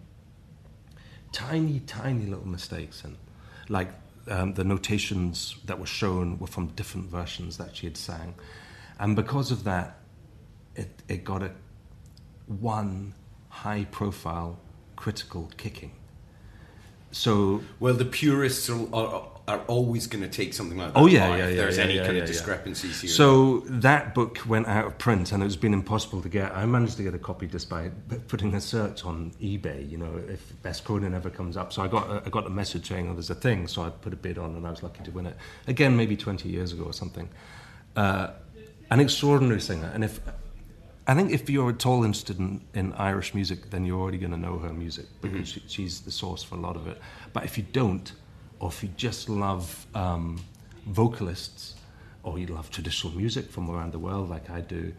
[1.33, 3.17] tiny, tiny little mistakes in.
[3.67, 3.89] Like
[4.29, 8.35] um, the notations that were shown were from different versions that she had sang.
[8.97, 9.97] And because of that,
[10.75, 11.51] it, it got a
[12.59, 13.13] one
[13.49, 14.59] high profile
[14.95, 15.91] critical kicking.
[17.11, 20.99] So well, the purists are, are, are always going to take something like that.
[20.99, 21.55] Oh yeah, yeah, yeah.
[21.55, 23.11] There's yeah, any yeah, kind yeah, of discrepancies here.
[23.11, 26.55] So that book went out of print, and it's been impossible to get.
[26.55, 27.89] I managed to get a copy just by
[28.27, 29.89] putting a search on eBay.
[29.89, 32.49] You know, if Bess Cronin ever comes up, so I got a, I got a
[32.49, 34.81] message saying, "Oh, there's a thing." So I put a bid on, and I was
[34.81, 35.35] lucky to win it.
[35.67, 37.27] Again, maybe 20 years ago or something.
[37.95, 38.29] Uh,
[38.89, 40.19] an extraordinary singer, and if
[41.07, 44.31] I think if you're at all interested in, in Irish music, then you're already going
[44.31, 47.01] to know her music because she, she's the source for a lot of it.
[47.33, 48.11] But if you don't,
[48.59, 50.39] or if you just love um,
[50.85, 51.75] vocalists,
[52.23, 54.93] or you love traditional music from around the world like I do,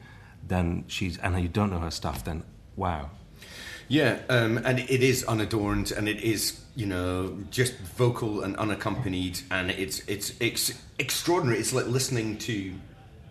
[0.46, 2.42] then she's and you don't know her stuff, then
[2.76, 3.10] wow.
[3.88, 9.40] Yeah, um, and it is unadorned, and it is you know just vocal and unaccompanied,
[9.50, 11.58] and it's it's it's extraordinary.
[11.58, 12.72] It's like listening to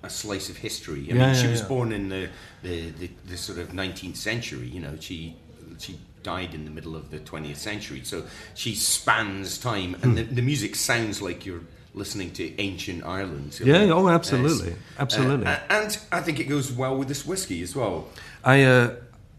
[0.04, 1.08] a slice of history.
[1.12, 2.30] I Yeah, mean, she was born in the,
[2.64, 4.68] the, the, the sort of 19th century.
[4.68, 5.36] You know, she
[5.78, 10.04] she died in the middle of the 20th century, so she spans time, Hmm.
[10.04, 11.64] and the, the music sounds like you're
[11.96, 13.54] listening to ancient Ireland.
[13.54, 15.48] So, Yeah, oh, uh, absolutely, absolutely.
[15.48, 18.08] uh, and I think it goes well with this whiskey as well.
[18.44, 18.96] I uh,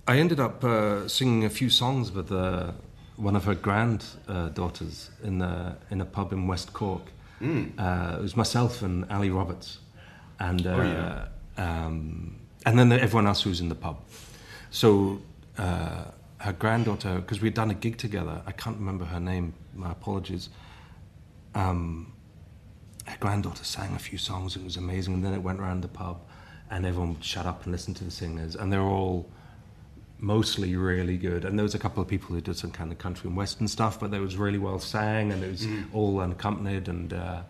[0.09, 2.72] I ended up uh, singing a few songs with uh,
[3.16, 7.03] one of her granddaughters in a, in a pub in West Cork.
[7.40, 9.79] Uh, it was myself and Ali Roberts,
[10.43, 11.27] and uh, yeah.
[11.57, 13.99] um, and then everyone else who was in the pub.
[14.71, 15.21] So
[15.59, 16.05] uh,
[16.39, 18.43] her granddaughter, because we'd done a gig together.
[18.47, 19.55] I can't remember her name.
[19.75, 20.49] My apologies.
[21.55, 22.13] Um,
[23.07, 24.57] her granddaughter sang a few songs.
[24.57, 26.21] It was amazing, and then it went around the pub,
[26.71, 29.29] and everyone would shut up and listen to the singers, and they were all
[30.19, 31.45] mostly really good.
[31.45, 33.69] And there was a couple of people who did some kind of country and western
[33.69, 37.43] stuff, but they was really well sang, and it was all unaccompanied, and uh,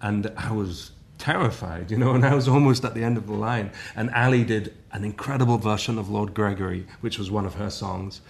[0.00, 3.34] and I was terrified, you know, and I was almost at the end of the
[3.34, 3.70] line.
[3.94, 8.20] And Ali did an incredible version of Lord Gregory, which was one of her songs,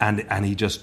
[0.00, 0.82] and and he just.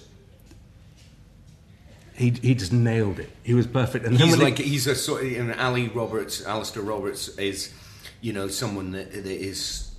[2.17, 3.29] He, he just nailed it.
[3.43, 4.05] He was perfect.
[4.05, 7.73] And He's like he's a sort of and Ali Roberts, Alasdair Roberts is,
[8.21, 9.91] you know, someone that, that is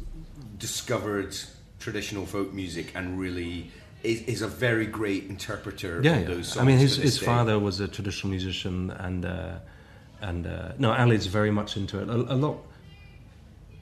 [0.56, 1.36] discovered
[1.78, 3.70] traditional folk music and really
[4.02, 6.34] is, is a very great interpreter yeah, of yeah.
[6.34, 6.62] those songs.
[6.62, 7.26] I mean, his his day.
[7.26, 9.58] father was a traditional musician, and uh,
[10.20, 12.08] and uh, no, Ali's very much into it.
[12.08, 12.58] A, a lot.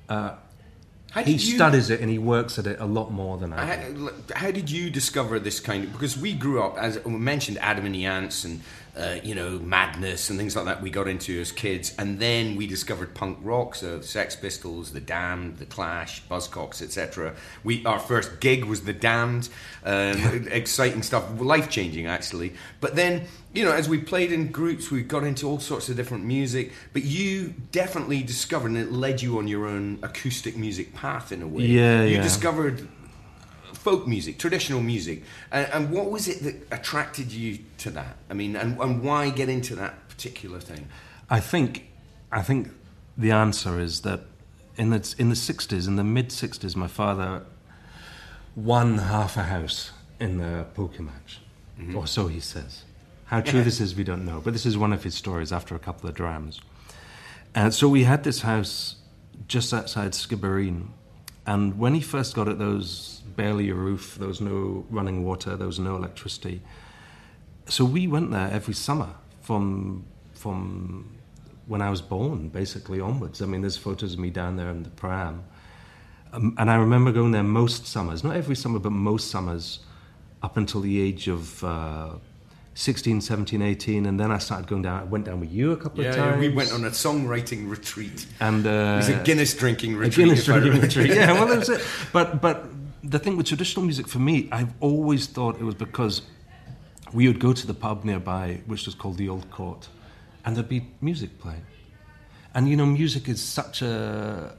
[0.08, 3.64] How He you- studies it and he works at it a lot more than I.
[3.76, 5.92] How, how did you discover this kind of?
[5.92, 8.60] Because we grew up, as we mentioned, Adam and the Ants and
[8.96, 10.80] uh, you know Madness and things like that.
[10.80, 15.00] We got into as kids, and then we discovered punk rock, so Sex Pistols, The
[15.00, 17.34] Damned, The Clash, Buzzcocks, etc.
[17.64, 19.48] We our first gig was The Damned,
[19.84, 22.54] um, exciting stuff, life changing actually.
[22.80, 25.96] But then you know, as we played in groups, we got into all sorts of
[25.96, 26.72] different music.
[26.92, 31.42] But you definitely discovered, and it led you on your own acoustic music path in
[31.42, 31.64] a way.
[31.64, 32.22] Yeah, you yeah.
[32.22, 32.88] discovered
[33.74, 38.16] folk music, traditional music, and, and what was it that attracted you to that?
[38.30, 40.88] I mean, and, and why get into that particular thing?
[41.28, 41.88] I think,
[42.32, 42.70] I think
[43.16, 44.20] the answer is that
[44.76, 47.42] in the in the sixties, in the mid sixties, my father
[48.56, 51.40] won half a house in the poker match,
[51.78, 51.96] mm-hmm.
[51.96, 52.84] or so he says.
[53.26, 54.40] How true this is, we don't know.
[54.40, 56.60] But this is one of his stories after a couple of drams.
[57.54, 58.96] And so we had this house
[59.48, 60.88] just outside Skibbereen.
[61.46, 65.56] And when he first got it, was barely a roof, there was no running water,
[65.56, 66.60] there was no electricity.
[67.66, 69.10] So we went there every summer
[69.42, 71.16] from from
[71.66, 73.40] when I was born, basically onwards.
[73.40, 75.44] I mean, there's photos of me down there in the pram.
[76.32, 79.78] Um, and I remember going there most summers, not every summer, but most summers,
[80.42, 82.10] up until the age of uh,
[82.74, 84.04] 16, 17, 18.
[84.04, 85.00] And then I started going down.
[85.00, 86.34] I went down with you a couple of times.
[86.34, 88.26] Yeah, we went on a songwriting retreat.
[88.40, 90.26] And uh, It was a Guinness drinking a retreat.
[90.26, 91.14] Guinness drinking retreat.
[91.14, 91.80] Yeah, well, that was it.
[92.12, 92.73] But but
[93.04, 96.22] the thing with traditional music for me, I've always thought it was because
[97.12, 99.88] we would go to the pub nearby, which was called the Old Court,
[100.44, 101.64] and there'd be music playing.
[102.54, 104.56] And you know, music is such a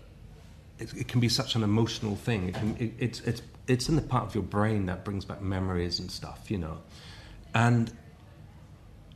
[0.79, 2.49] it, it can be such an emotional thing.
[2.49, 5.41] It can, it, it's it's it's in the part of your brain that brings back
[5.41, 6.77] memories and stuff, you know.
[7.53, 7.91] And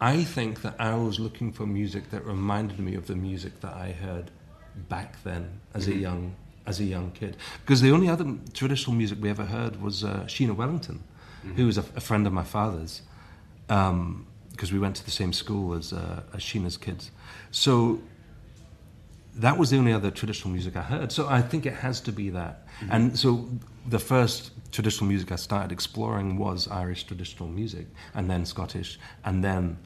[0.02, 3.74] I think that I was looking for music that reminded me of the music that
[3.74, 4.32] I heard
[4.88, 6.00] back then as a mm-hmm.
[6.00, 6.36] young
[6.70, 7.36] as a young kid.
[7.62, 11.04] Because the only other traditional music we ever heard was uh, Sheena Wellington,
[11.56, 13.02] who was a, a friend of my father's.
[13.68, 17.12] Because we went to the same school as, uh, as Sheena's kids,
[17.52, 18.00] so
[19.36, 21.12] that was the only other traditional music I heard.
[21.12, 22.56] So I think it has to be that.
[22.68, 22.92] Mm-hmm.
[22.92, 23.48] And so
[23.88, 29.44] the first traditional music I started exploring was Irish traditional music, and then Scottish, and
[29.44, 29.78] then,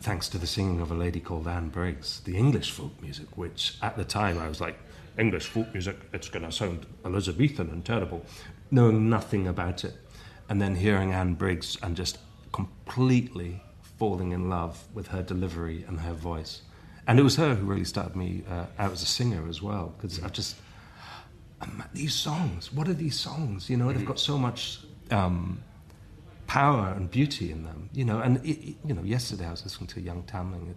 [0.00, 3.78] thanks to the singing of a lady called Anne Briggs, the English folk music, which
[3.80, 4.78] at the time I was like,
[5.18, 8.24] English folk music, it's going to sound Elizabethan and terrible,
[8.70, 9.94] knowing nothing about it.
[10.48, 12.18] And then hearing Anne Briggs and just
[12.52, 13.62] completely
[13.98, 16.62] falling in love with her delivery and her voice.
[17.06, 19.94] And it was her who really started me uh, out as a singer as well,
[19.96, 20.56] because I just,
[21.60, 23.70] um, these songs, what are these songs?
[23.70, 25.62] You know, they've got so much um,
[26.46, 28.20] power and beauty in them, you know.
[28.20, 30.74] And, it, it, you know, yesterday I was listening to Young Tambling,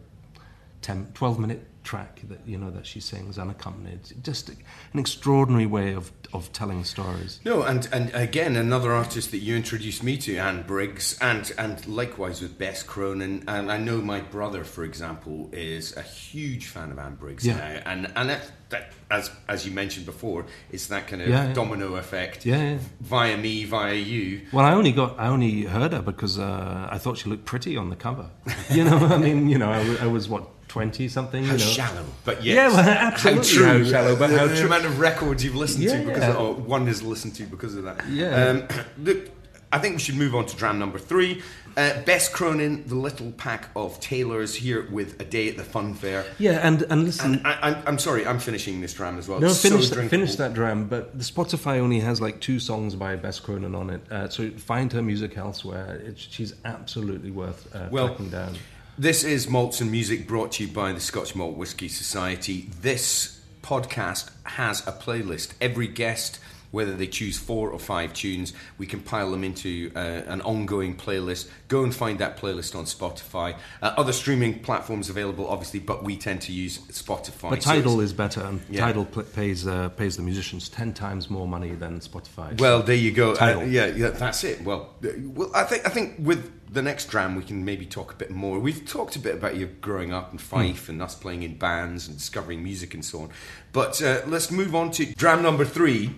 [0.82, 4.02] 10, 12 minute track that you know that she sings unaccompanied.
[4.24, 7.40] Just an extraordinary way of of telling stories.
[7.44, 11.86] No, and and again another artist that you introduced me to, Anne Briggs, and and
[11.88, 13.44] likewise with Bess Cronin.
[13.48, 17.56] And I know my brother, for example, is a huge fan of Anne Briggs yeah.
[17.58, 21.48] now, and and that, that, as as you mentioned before, it's that kind of yeah,
[21.48, 21.54] yeah.
[21.54, 22.46] domino effect.
[22.46, 24.42] Yeah, via me, via you.
[24.54, 27.78] Well, I only got I only heard her because uh, I thought she looked pretty
[27.78, 28.30] on the cover.
[28.70, 31.43] You know, I mean, you know, I, I was what twenty something.
[31.43, 31.65] How you know.
[31.65, 34.99] shallow, but yes, yeah, well, absolutely how true, how shallow, but how the amount of
[34.99, 36.30] records you've listened yeah, to because yeah.
[36.30, 38.07] of, or one is listened to because of that.
[38.07, 38.45] Yeah.
[38.45, 38.67] Um,
[39.03, 39.30] look,
[39.72, 41.41] I think we should move on to dram number three.
[41.78, 45.93] Uh, Bess Cronin, the little pack of tailors here with a day at the fun
[45.93, 46.26] fair.
[46.38, 49.39] Yeah, and and listen, and I, am sorry, I'm finishing this dram as well.
[49.39, 50.88] No, it's finish, so that, finish that dram.
[50.88, 54.49] But the Spotify only has like two songs by Bess Cronin on it, uh, so
[54.51, 56.01] find her music elsewhere.
[56.03, 58.55] It's, she's absolutely worth uh, well, tracking down.
[59.00, 62.68] This is Malts and Music brought to you by the Scotch Malt Whisky Society.
[62.82, 65.54] This podcast has a playlist.
[65.62, 66.38] Every guest
[66.72, 71.49] whether they choose four or five tunes, we compile them into uh, an ongoing playlist.
[71.67, 73.57] Go and find that playlist on Spotify.
[73.82, 77.49] Uh, other streaming platforms available, obviously, but we tend to use Spotify.
[77.49, 78.82] But Tidal so is better, and yeah.
[78.82, 82.59] Tidal pl- pays uh, pays the musicians ten times more money than Spotify.
[82.59, 83.34] Well, there you go.
[83.34, 84.61] Uh, yeah, yeah, that's it.
[84.63, 88.11] Well, uh, well, I think I think with the next dram we can maybe talk
[88.11, 88.59] a bit more.
[88.59, 90.89] We've talked a bit about you growing up in Fife mm.
[90.89, 93.30] and us playing in bands and discovering music and so on.
[93.72, 96.11] But uh, let's move on to dram number three.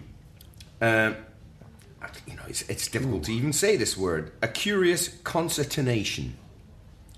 [0.81, 1.15] Um,
[2.25, 3.25] you know, it's, it's difficult Ooh.
[3.25, 4.31] to even say this word.
[4.41, 6.37] A curious concertination.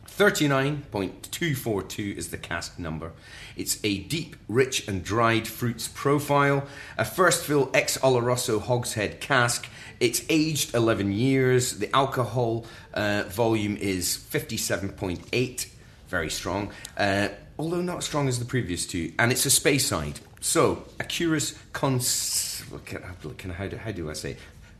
[0.07, 3.13] 39.242 is the cask number.
[3.55, 6.67] It's a deep, rich, and dried fruits profile.
[6.99, 9.67] A first fill ex Oloroso hogshead cask.
[9.99, 11.79] It's aged 11 years.
[11.79, 15.67] The alcohol uh, volume is 57.8,
[16.09, 19.13] very strong, uh, although not as strong as the previous two.
[19.17, 20.17] And it's a Speyside.
[20.41, 23.01] So, a curious cons can,
[23.37, 24.37] can, how, do, how do I say?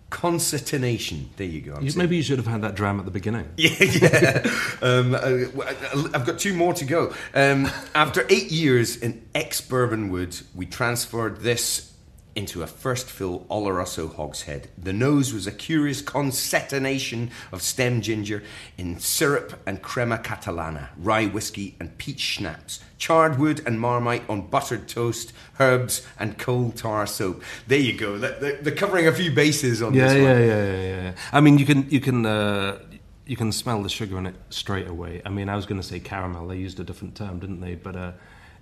[0.09, 1.29] Concertination.
[1.37, 1.79] There you go.
[1.79, 3.49] You, maybe you should have had that dram at the beginning.
[3.57, 4.51] Yeah, yeah.
[4.81, 7.13] um, uh, I've got two more to go.
[7.33, 11.92] Um, after eight years in ex Bourbon Wood, we transferred this
[12.36, 14.69] into a first fill Oloroso hogshead.
[14.77, 18.43] The nose was a curious concatenation of stem ginger
[18.77, 24.47] in syrup and crema catalana, rye whiskey and peach schnapps, charred wood and marmite on
[24.47, 27.43] buttered toast, herbs and coal tar soap.
[27.67, 28.17] There you go.
[28.17, 30.41] They're, covering a few bases on yeah, this yeah, one.
[30.41, 31.13] Yeah, yeah, yeah, yeah.
[31.31, 32.25] I mean, you can you can.
[32.25, 32.79] Uh,
[33.25, 35.21] you can smell the sugar in it straight away.
[35.25, 36.45] I mean, I was going to say caramel.
[36.45, 37.75] They used a different term, didn't they?
[37.75, 38.11] But uh,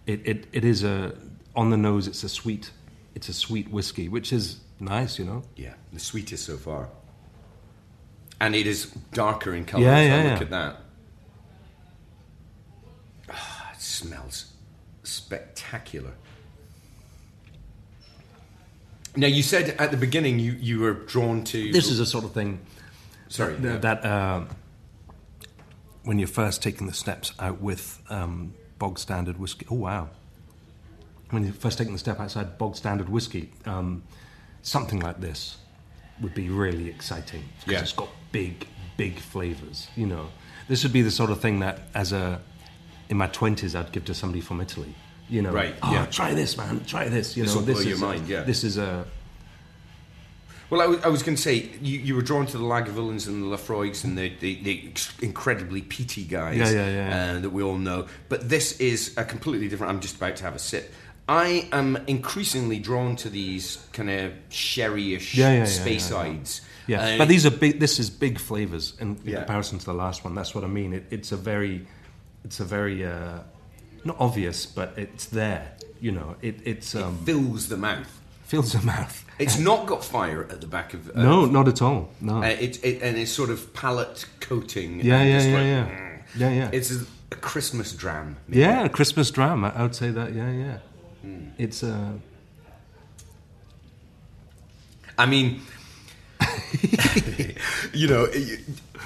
[0.06, 1.16] it, it, it is a
[1.56, 2.08] on the nose.
[2.08, 2.70] It's a sweet
[3.16, 5.44] it's a sweet whiskey, which is nice, you know.
[5.56, 6.90] Yeah, the sweetest so far,
[8.40, 9.84] and it is darker in colour.
[9.84, 10.34] Yeah, yeah, yeah.
[10.34, 10.78] Look at that.
[13.30, 14.54] Oh, it smells
[15.04, 16.12] spectacular.
[19.16, 21.72] Now you said at the beginning you, you were drawn to.
[21.72, 22.60] This is a sort of thing.
[23.28, 23.78] Sorry, that, yeah.
[23.78, 24.46] that uh,
[26.04, 29.66] when you're first taking the steps out with um, bog standard whiskey.
[29.70, 30.10] Oh wow!
[31.32, 34.04] When you're first taking the step outside bog standard whiskey, um,
[34.62, 35.58] something like this
[36.22, 37.82] would be really exciting because yeah.
[37.82, 38.68] it's got big,
[38.98, 39.88] big flavors.
[39.96, 40.28] You know,
[40.68, 42.42] this would be the sort of thing that, as a
[43.10, 44.94] in my twenties, I'd give to somebody from Italy.
[45.30, 45.76] You know, right?
[45.82, 46.06] Oh, yeah.
[46.08, 46.84] try this, man.
[46.86, 47.38] Try this.
[47.38, 48.28] You this know, this is your mind.
[48.28, 48.42] Yeah.
[48.42, 49.06] This is a.
[50.70, 53.44] Well, I was, was going to say you, you were drawn to the Lagavulins and
[53.44, 57.62] the Laphroaigs and the, the, the, incredibly peaty guys yeah, yeah, yeah, uh, that we
[57.62, 58.08] all know.
[58.30, 59.92] But this is a completely different.
[59.92, 60.94] I'm just about to have a sip.
[61.28, 65.66] I am increasingly drawn to these kind of sherry-ish yeah, yeah.
[66.88, 67.16] Yeah, yeah.
[67.16, 67.80] Uh, but these are big.
[67.80, 70.36] This is big flavors in, in comparison to the last one.
[70.36, 70.94] That's what I mean.
[70.94, 71.88] It, it's a very,
[72.44, 73.40] it's a very uh,
[74.04, 75.72] not obvious, but it's there.
[76.00, 78.20] You know, it it's um, it fills the mouth.
[78.44, 79.24] Fills the mouth.
[79.40, 81.10] It's not got fire at the back of.
[81.10, 82.10] Uh, no, not at all.
[82.20, 82.44] No.
[82.44, 85.00] Uh, it, it, and it's sort of palate coating.
[85.00, 85.86] Yeah, yeah, yeah, like, yeah.
[85.86, 86.22] Mm.
[86.36, 86.70] Yeah, yeah.
[86.74, 88.38] It's a Christmas dram.
[88.50, 89.64] Yeah, a Christmas dram.
[89.64, 90.34] I would say that.
[90.34, 90.78] Yeah, yeah.
[91.26, 91.52] Mm.
[91.58, 91.94] It's a.
[91.94, 92.12] Uh...
[95.18, 95.62] I mean,
[97.94, 98.62] you know, it,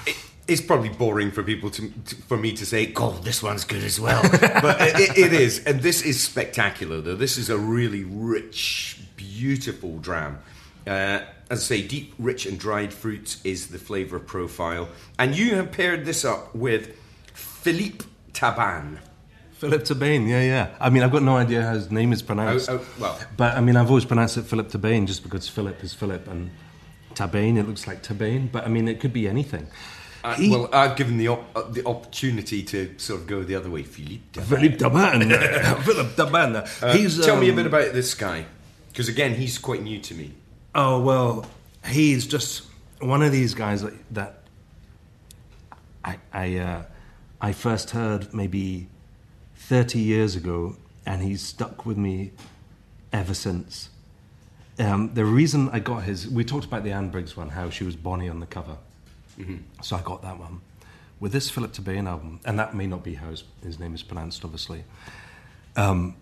[0.06, 0.16] it,
[0.48, 3.82] it's probably boring for people to, to, for me to say, "God, this one's good
[3.82, 4.22] as well,"
[4.62, 7.00] but it, it is, and this is spectacular.
[7.00, 10.38] Though this is a really rich, beautiful dram.
[10.86, 14.88] Uh, as I say, deep, rich, and dried fruits is the flavour profile,
[15.18, 16.96] and you have paired this up with
[17.34, 18.98] Philippe Taban.
[19.58, 20.76] Philip Tabane, yeah, yeah.
[20.78, 22.68] I mean, I've got no idea how his name is pronounced.
[22.68, 25.82] Oh, oh, well, but I mean, I've always pronounced it Philip Tabane just because Philip
[25.82, 26.50] is Philip and
[27.14, 28.52] Tabane, it looks like Tabane.
[28.52, 29.66] But I mean, it could be anything.
[30.22, 33.54] Uh, he, well, I've given the op- uh, the opportunity to sort of go the
[33.54, 33.82] other way.
[33.82, 34.44] Philippe Tabane.
[34.44, 35.82] Philippe Tabane.
[35.84, 36.82] Philip Tabane.
[36.82, 38.44] Uh, he's, tell um, me a um, bit about this guy,
[38.88, 40.34] because again, he's quite new to me.
[40.74, 41.46] Oh well,
[41.86, 42.64] he's just
[43.00, 44.42] one of these guys that, that
[46.04, 46.82] I I, uh,
[47.40, 48.88] I first heard maybe
[49.68, 52.30] 30 years ago, and he's stuck with me
[53.12, 53.88] ever since.
[54.78, 57.82] Um, the reason I got his, we talked about the Anne Briggs one, how she
[57.82, 58.76] was Bonnie on the cover.
[59.36, 59.56] Mm-hmm.
[59.82, 60.60] So I got that one.
[61.18, 64.04] With this Philip Tabane album, and that may not be how his, his name is
[64.04, 64.84] pronounced, obviously.
[65.74, 66.14] Um,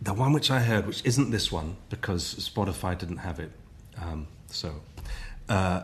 [0.00, 3.50] the one which I heard, which isn't this one, because Spotify didn't have it,
[4.00, 4.72] um, so
[5.50, 5.82] uh,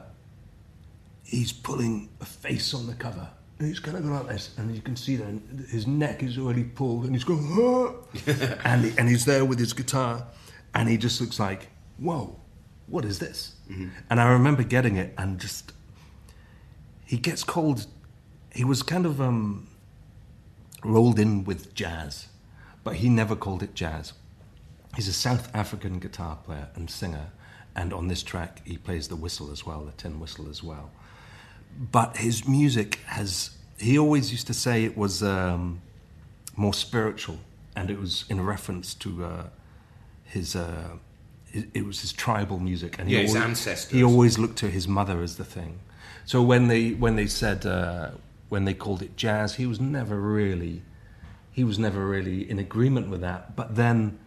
[1.24, 3.28] he's pulling a face on the cover
[3.58, 6.64] he's kind of going like this, and you can see that his neck is already
[6.64, 7.94] pulled, and he's going,
[8.64, 10.26] and, he, and he's there with his guitar,
[10.74, 12.38] and he just looks like, whoa,
[12.86, 13.54] what is this?
[13.70, 13.88] Mm-hmm.
[14.10, 15.72] And I remember getting it, and just
[17.04, 17.86] he gets called.
[18.52, 19.68] He was kind of um,
[20.84, 22.28] rolled in with jazz,
[22.84, 24.12] but he never called it jazz.
[24.94, 27.28] He's a South African guitar player and singer,
[27.74, 30.90] and on this track he plays the whistle as well, the tin whistle as well
[31.78, 33.50] but his music has.
[33.78, 35.82] He always used to say it was um,
[36.56, 37.38] more spiritual,
[37.74, 39.42] and it was in reference to uh,
[40.24, 40.96] his, uh,
[41.52, 43.92] it, it, was his tribal music, and yeah, he his always, ancestors.
[43.92, 45.80] He always looked to his mother as the thing.
[46.24, 48.12] So when they when they said uh,
[48.48, 50.82] when they called it jazz, he was never really
[51.52, 53.56] he was never really in agreement with that.
[53.56, 54.18] But then,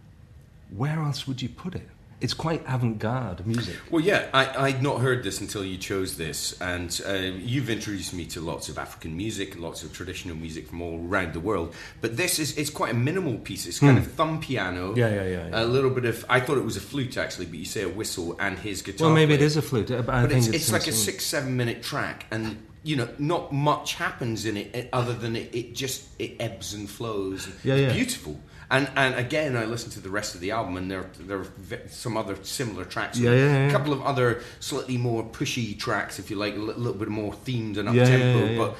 [0.70, 1.88] where else would you put it?
[2.20, 3.76] It's quite avant-garde music.
[3.90, 8.12] Well, yeah, I, I'd not heard this until you chose this, and uh, you've introduced
[8.12, 11.74] me to lots of African music, lots of traditional music from all around the world.
[12.00, 13.66] But this is it's quite a minimal piece.
[13.66, 14.04] It's kind hmm.
[14.04, 14.94] of thumb piano.
[14.94, 17.46] Yeah, yeah, yeah, yeah, A little bit of I thought it was a flute actually,
[17.46, 19.06] but you say a whistle and his guitar.
[19.06, 19.40] Well, maybe player.
[19.40, 22.26] it is a flute, but, but it's, it's, it's like a six seven minute track,
[22.30, 26.74] and you know, not much happens in it other than it, it just it ebbs
[26.74, 27.48] and flows.
[27.64, 27.92] Yeah, yeah.
[27.92, 28.38] beautiful.
[28.70, 31.88] And and again, I listened to the rest of the album, and there there are
[31.88, 33.18] some other similar tracks.
[33.18, 36.58] Yeah, yeah, yeah, A couple of other slightly more pushy tracks, if you like, a
[36.58, 38.46] little bit more themed and up tempo.
[38.46, 38.76] Yeah, but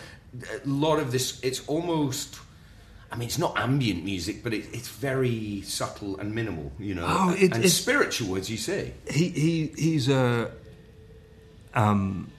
[0.65, 2.39] a lot of this, it's almost.
[3.13, 7.05] I mean, it's not ambient music, but it, it's very subtle and minimal, you know,
[7.09, 8.93] oh, it, and spiritual, as you say.
[9.11, 10.53] He he he's a.
[11.75, 12.31] Um,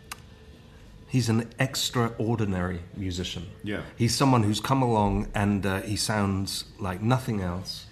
[1.12, 3.49] he's an extraordinary musician.
[3.64, 3.82] Yeah.
[3.97, 7.86] He's someone who's come along and uh, he sounds like nothing else.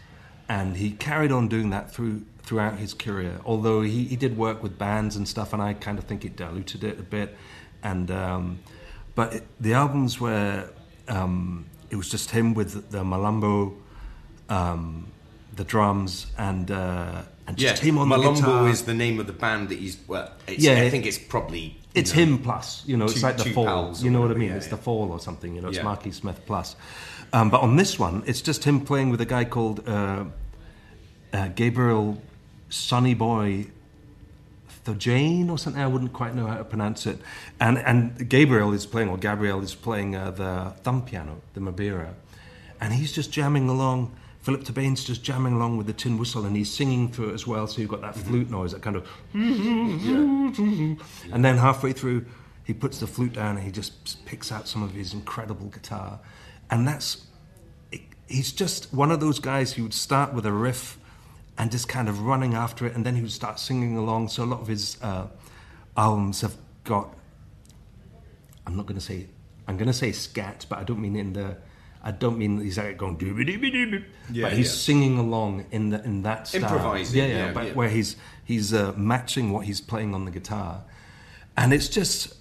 [0.48, 3.40] And he carried on doing that through throughout his career.
[3.46, 6.36] Although he, he did work with bands and stuff, and I kind of think it
[6.36, 7.38] diluted it a bit.
[7.84, 8.60] And um,
[9.14, 10.70] but it, the albums where
[11.08, 13.76] um, it was just him with the malombo,
[14.48, 15.12] um,
[15.56, 18.70] the drums, and uh, and just yeah, him on Malombo the guitar.
[18.70, 19.98] is the name of the band that he's.
[20.08, 21.79] Well, yeah, I think it's probably.
[21.96, 23.08] It's know, him plus, you know.
[23.08, 23.94] Two, it's like the fall.
[23.98, 24.50] You know what I mean?
[24.50, 24.72] Yeah, it's yeah.
[24.72, 25.56] the fall or something.
[25.56, 25.84] You know, it's yeah.
[25.84, 26.76] Marky Smith plus.
[27.34, 30.26] Um, but on this one, it's just him playing with a guy called uh,
[31.34, 32.22] uh, Gabriel
[32.70, 33.68] Sonny Boy
[34.86, 35.82] Thobejane or something.
[35.82, 37.20] I wouldn't quite know how to pronounce it.
[37.60, 42.14] And and Gabriel is playing, or Gabriel is playing uh, the thumb piano, the mbira,
[42.80, 44.16] and he's just jamming along
[44.50, 47.46] Philip Tabane's just jamming along with the tin whistle and he's singing through it as
[47.46, 47.68] well.
[47.68, 48.30] So you've got that mm-hmm.
[48.30, 49.08] flute noise, that kind of.
[49.32, 50.96] Yeah.
[51.32, 52.26] And then halfway through,
[52.64, 56.20] he puts the flute down and he just picks out some of his incredible guitar.
[56.72, 57.28] And that's.
[57.92, 60.98] It, he's just one of those guys who would start with a riff
[61.60, 64.30] and just kind of running after it, and then he would start singing along.
[64.30, 65.28] So a lot of his uh,
[65.96, 67.14] albums have got.
[68.66, 69.28] I'm not going to say.
[69.68, 71.58] I'm going to say scat, but I don't mean in the
[72.02, 74.74] I don't mean he's like going dooby dooby dooby, yeah, but he's yeah.
[74.74, 76.64] singing along in the in that style.
[76.64, 80.32] Improvising, yeah, yeah, yeah but where he's he's uh, matching what he's playing on the
[80.32, 80.82] guitar,
[81.58, 82.36] and it's just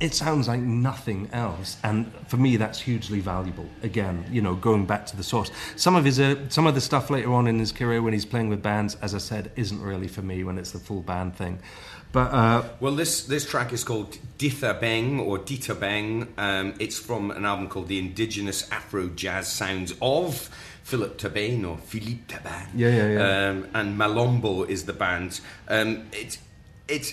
[0.00, 3.66] it sounds like nothing else, and for me, that's hugely valuable.
[3.82, 5.50] Again, you know, going back to the source.
[5.74, 8.24] Some of his, uh, some of the stuff later on in his career when he's
[8.24, 11.34] playing with bands, as I said, isn't really for me when it's the full band
[11.34, 11.58] thing.
[12.12, 16.28] But uh, well, this this track is called Ditha Beng or Dita Beng.
[16.38, 20.48] Um, it's from an album called The Indigenous Afro Jazz Sounds of
[20.84, 22.68] Philip Tabane or Philippe Tabane.
[22.74, 23.48] Yeah, yeah, yeah.
[23.48, 25.40] Um, and Malombo is the band.
[25.68, 26.38] Um, it's
[26.88, 27.12] it's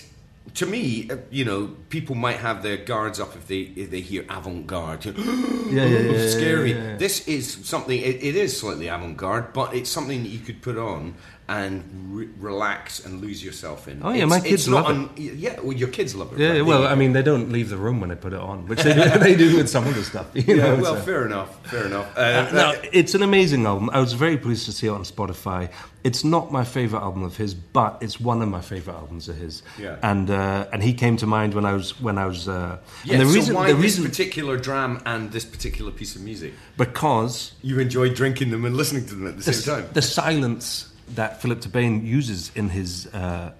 [0.54, 4.00] to me, uh, you know, people might have their guards up if they if they
[4.00, 5.04] hear avant-garde.
[5.16, 6.72] yeah, yeah, yeah, scary.
[6.72, 6.96] yeah, yeah.
[6.96, 7.98] This is something.
[7.98, 11.16] It, it is slightly avant-garde, but it's something that you could put on
[11.48, 13.98] and re- relax and lose yourself in.
[13.98, 14.02] It.
[14.04, 16.38] Oh, yeah, It's- my it's kids not love un- yeah, well, your kids love it.
[16.40, 16.62] yeah, right?
[16.66, 18.82] well, They- I mean, they don't leave the room when they put it on, which
[18.82, 20.26] they do, they do with some of the stuff.
[20.34, 21.02] Yeah, know, well, so.
[21.02, 22.06] fair enough, fair enough.
[22.16, 23.90] Uh, Uh, no, it's an amazing album.
[23.92, 25.70] I was very pleased to see it on Spotify.
[26.02, 29.36] It's not my favorite album of his, but it's one of my favorite albums of
[29.36, 29.62] his.
[29.78, 29.96] Yeah.
[30.02, 32.46] And uh, and he came to mind when I was when I was.
[32.48, 35.90] Uh, yeah, and the so reason why the this reason particular dram and this particular
[35.92, 36.52] piece of music?
[36.76, 39.90] because You enjoy drinking them and listening to them at the the, same time.
[39.94, 43.52] the silence that Philip Tabane uses in his uh,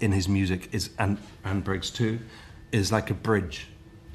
[0.00, 2.18] in his music is and and breaks too
[2.72, 3.68] is like a bridge.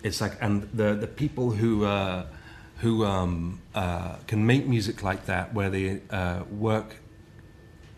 [0.04, 2.26] It's like and the the people who uh,
[2.78, 6.98] who um, uh, can make music like that where they uh, work,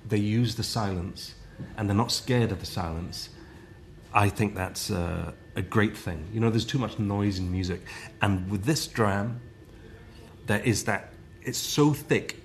[0.07, 1.33] they use the silence
[1.77, 3.29] and they're not scared of the silence.
[4.13, 6.27] I think that's uh, a great thing.
[6.33, 7.81] You know, there's too much noise in music,
[8.21, 9.41] and with this dram,
[10.45, 12.41] there is that it's so thick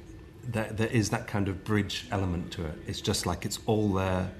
[0.49, 2.75] that there is that kind of bridge element to it.
[2.87, 4.31] It's just like it's all there.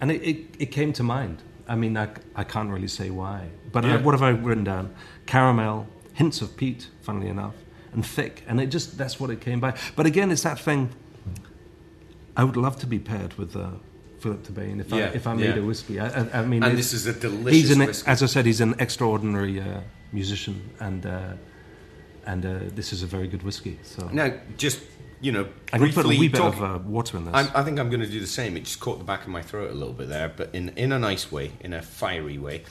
[0.00, 1.42] And it, it, it came to mind.
[1.68, 3.48] I mean i, I can't really say why.
[3.72, 3.96] But Yeah.
[3.96, 4.94] uh, what have i written down?
[5.26, 7.54] Caramel hints of peat funnily enough
[7.92, 8.44] and thick.
[8.48, 9.74] And it just that's what it came by.
[9.96, 10.90] But again it's that thing
[12.36, 13.70] i would love to be paired with uh,
[14.20, 15.62] philip tabane if, Yeah, I, if i made yeah.
[15.62, 15.98] a whiskey.
[16.00, 18.08] I, I, I mean and this is a delicious he's an, whiskey.
[18.10, 19.80] as I said, he's an extraordinary uh,
[20.12, 21.32] musician, and uh,
[22.26, 23.78] and uh, this is a very good whiskey.
[23.82, 24.08] So.
[24.12, 24.80] Now, just
[25.20, 27.34] you know, going to put a briefly wee bit talk- of uh, water in this.
[27.34, 28.56] I'm, I think I'm going to do the same.
[28.56, 30.92] It just caught the back of my throat a little bit there, but in in
[30.92, 32.62] a nice way, in a fiery way.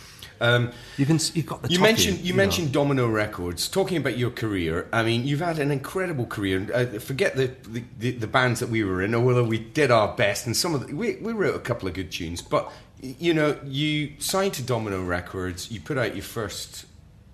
[0.42, 2.38] Um, you can you've got the you mentioned you know.
[2.38, 3.68] mentioned Domino Records.
[3.68, 6.68] Talking about your career, I mean, you've had an incredible career.
[6.74, 10.16] Uh, forget the, the, the the bands that we were in, although we did our
[10.16, 12.42] best, and some of the, we we wrote a couple of good tunes.
[12.42, 12.72] But
[13.02, 15.72] you know, you signed to Domino Records.
[15.72, 16.86] You put out your first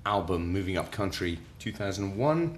[0.05, 2.57] album, Moving Up Country, 2001,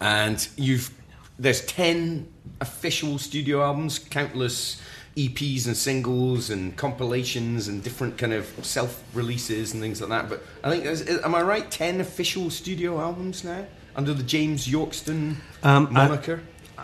[0.00, 0.90] and you've
[1.38, 2.26] there's 10
[2.60, 4.80] official studio albums countless
[5.16, 10.28] eps and singles and compilations and different kind of self releases and things like that
[10.28, 14.66] but i think there's, am i right 10 official studio albums now under the james
[14.68, 16.40] yorkston Um, I- moniker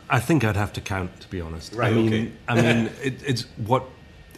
[0.09, 1.73] I think I'd have to count, to be honest.
[1.75, 2.33] Right, I mean, okay.
[2.49, 3.85] I mean, it, it's what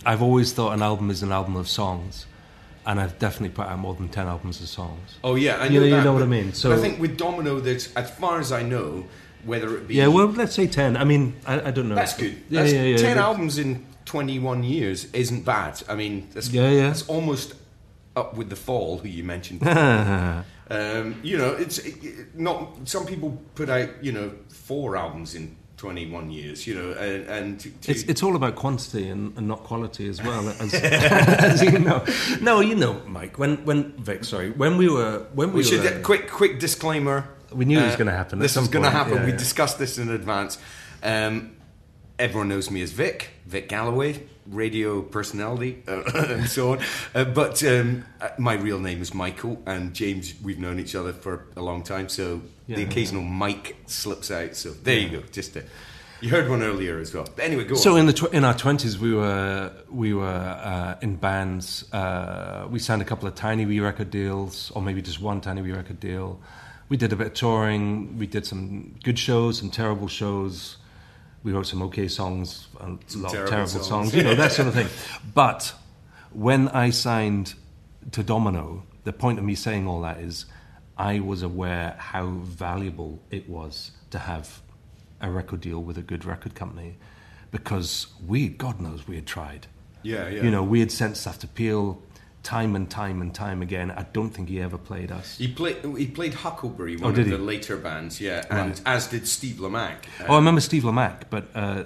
[0.04, 2.26] I've always thought an album is an album of songs,
[2.86, 5.16] and I've definitely put out more than ten albums of songs.
[5.24, 7.00] oh yeah i You know, know- you that, know what I mean, so- i think
[7.00, 9.04] with domino there's as far as i know
[9.44, 10.96] whether it be Yeah, well, let's say ten.
[10.96, 11.94] I mean, I, I don't know.
[11.96, 12.32] That's good.
[12.48, 12.96] Yeah, That's yeah, yeah.
[12.96, 13.24] Ten yeah.
[13.28, 15.82] albums in 21 years isn't bad.
[15.86, 16.86] I mean, that's, Yeah, yeah.
[16.88, 17.52] that's almost
[18.16, 19.60] up with the fall, who you mentioned.
[19.68, 22.88] um, you know, it's it, it- not.
[22.88, 26.66] Some people put out, you know, four albums in 21 years.
[26.66, 30.08] You know, and, and to, to- It's, it's all about quantity and, and not quality
[30.08, 30.72] as well, as,
[31.52, 32.02] as you know.
[32.40, 33.38] No, you know, Mike.
[33.38, 37.28] When when Vic, sorry, when we were when we, we should were, quick quick disclaimer.
[37.52, 39.14] We knew it was Uh, gonna happen This is going to happen.
[39.14, 39.36] Yeah, we yeah.
[39.46, 40.58] discussed this in advance.
[41.02, 41.52] Um,
[42.18, 46.80] everyone knows me as Vic, Vic Galloway, radio personality, uh, and so on.
[47.14, 50.34] Uh, but um, uh, my real name is Michael, and James.
[50.42, 52.88] We've known each other for a long time, so Yeah, the yeah.
[52.88, 54.54] occasional Mike slips out.
[54.56, 55.22] So there you go.
[55.32, 55.64] Just a,
[56.20, 57.26] you heard one earlier as well.
[57.36, 58.00] But anyway, go So on.
[58.00, 61.90] in the tw- in our twenties, we were we were uh, in bands.
[61.92, 65.62] Uh, we signed a couple of tiny wee record deals, or maybe just one tiny
[65.62, 66.40] wee record deal.
[66.90, 68.18] We did a bit of touring.
[68.18, 70.76] We did some good shows, some terrible shows.
[71.44, 73.86] We wrote some okay songs, a lot terrible of terrible songs.
[73.86, 74.88] songs, you know that sort of thing.
[75.34, 75.72] But
[76.32, 77.54] when I signed
[78.12, 80.46] to Domino, the point of me saying all that is,
[80.96, 84.62] I was aware how valuable it was to have
[85.20, 86.96] a record deal with a good record company,
[87.50, 89.66] because we, God knows, we had tried.
[90.02, 90.42] yeah, yeah.
[90.42, 92.00] You know, we had sent stuff to Peel
[92.44, 93.90] time and time and time again.
[93.90, 95.36] I don't think he ever played us.
[95.38, 95.78] He played.
[95.98, 98.80] He played Huckleberry, one Oh, of the later bands, yeah, and Right.
[98.86, 99.96] as did Steve Lamacq.
[100.28, 101.84] Oh, I remember Steve Lamacq, but uh,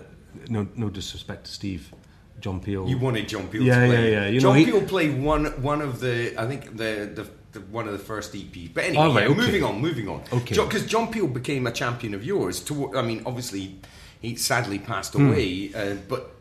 [0.50, 1.94] no, no disrespect to Steve,
[2.40, 2.86] John Peel.
[2.88, 4.12] You wanted John Peel Yeah, to play.
[4.12, 4.28] yeah, yeah.
[4.28, 7.60] You John know, he- Peel played one one of the I think the, the, the
[7.70, 8.74] one of the first EPs.
[8.74, 9.40] But anyway, Oh, right, yeah, okay.
[9.40, 10.22] moving on, moving on.
[10.32, 10.54] Okay.
[10.56, 12.60] Because John, Peel became a champion of yours.
[12.64, 13.76] To, I mean, obviously,
[14.20, 15.28] he sadly passed Hmm.
[15.30, 16.34] away, uh, but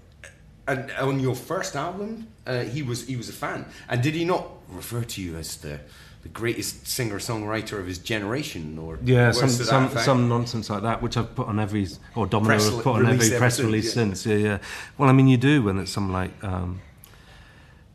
[0.68, 3.66] and on your first album, uh, he was he was a fan.
[3.90, 5.80] And did he not refer to you as the
[6.24, 11.02] the greatest singer songwriter of his generation, or yeah, some some some nonsense like that,
[11.02, 14.22] which I've put on every or Domino Press have put on every press release since,
[14.22, 14.42] since.
[14.42, 14.58] Yeah, yeah.
[14.98, 16.82] Well, I mean, you do when it's some like um,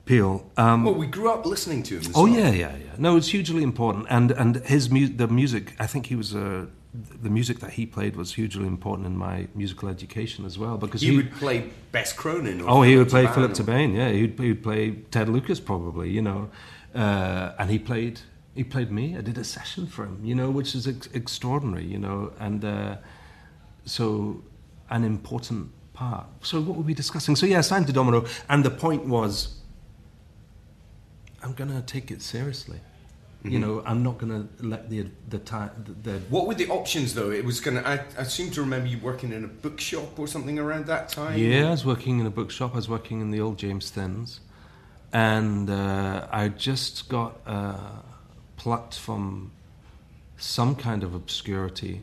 [0.04, 0.50] Peel.
[0.56, 2.12] Um, Well, we grew up listening to him.
[2.14, 2.32] Oh well.
[2.32, 2.94] yeah, yeah, yeah.
[2.98, 5.74] No, it's hugely important, and and his mu- the music.
[5.78, 9.48] I think he was uh, the music that he played was hugely important in my
[9.54, 12.60] musical education as well because He would play Bess Cronin.
[12.60, 13.96] Or Oh, he would play Philip Tabane.
[13.96, 16.10] Yeah, he'd, he'd play Ted Lucas probably.
[16.10, 16.50] You know,
[16.94, 18.20] uh, and he played
[18.54, 19.16] he played me.
[19.16, 20.20] I did a session for him.
[20.22, 21.86] You know, which is ex- extraordinary.
[21.86, 22.96] You know, and uh,
[23.86, 24.42] so
[24.90, 26.26] an important part.
[26.42, 27.36] So what were we discussing?
[27.36, 29.56] So yeah, I signed to Domino, and the point was,
[31.42, 32.80] I'm going to take it seriously.
[33.44, 36.68] You know, I'm not going to let the the time the, the What were the
[36.68, 37.32] options though?
[37.32, 37.80] It was gonna.
[37.80, 41.38] I, I seem to remember you working in a bookshop or something around that time.
[41.38, 42.72] Yeah, I was working in a bookshop.
[42.74, 44.38] I was working in the old James Thins,
[45.12, 47.78] and uh, I just got uh,
[48.56, 49.50] plucked from
[50.36, 52.02] some kind of obscurity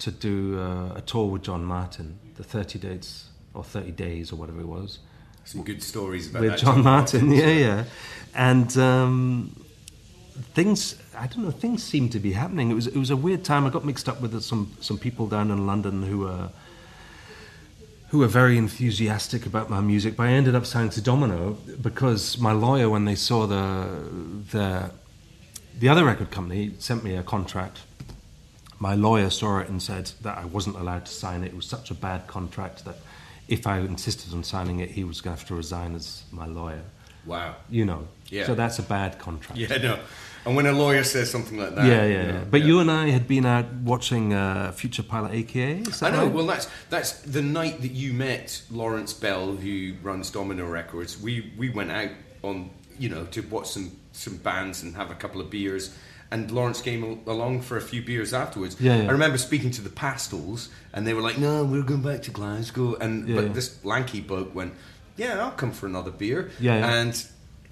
[0.00, 4.36] to do uh, a tour with John Martyn, the Thirty dates or Thirty Days or
[4.36, 4.98] whatever it was,
[5.44, 6.60] Some good stories about with that.
[6.60, 7.30] John Martyn.
[7.32, 7.84] Yeah, yeah,
[8.34, 8.76] and.
[8.76, 9.56] Um,
[10.54, 11.50] Things I don't know.
[11.50, 12.70] Things seemed to be happening.
[12.70, 13.66] It was it was a weird time.
[13.66, 16.50] I got mixed up with some some people down in London who were
[18.08, 22.38] who were very enthusiastic about my music, but I ended up signing to Domino because
[22.38, 23.86] my lawyer, when they saw the
[24.52, 24.90] the
[25.78, 27.78] the other record company, sent me a contract.
[28.78, 31.48] My lawyer saw it and said that I wasn't allowed to sign it.
[31.48, 32.96] It was such a bad contract that
[33.46, 36.46] if I insisted on signing it, he was going to have to resign as my
[36.46, 36.82] lawyer.
[37.26, 37.56] Wow.
[37.68, 38.46] You know, Yeah.
[38.46, 39.58] so that's a bad contract.
[39.60, 39.98] Yeah, no.
[40.46, 42.32] And when a lawyer says something like that, yeah, yeah, you yeah.
[42.32, 42.66] know, But yeah.
[42.66, 45.82] you and I had been out watching uh, Future Pilot AKA.
[46.02, 46.24] I know.
[46.24, 46.32] right?
[46.32, 51.20] Well, that's that's the night that you met Laurence Bell, who runs Domino Records.
[51.20, 52.10] We we went out
[52.42, 55.94] on you know to watch some some bands and have a couple of beers.
[56.32, 58.76] And Laurence came along for a few beers afterwards.
[58.80, 59.08] Yeah, yeah.
[59.08, 62.30] I remember speaking to the Pastels, and they were like, "No, we're going back to
[62.30, 64.72] Glasgow." And but this lanky bloke went,
[65.16, 66.88] "Yeah, I'll come for another beer." Yeah.
[66.88, 67.20] And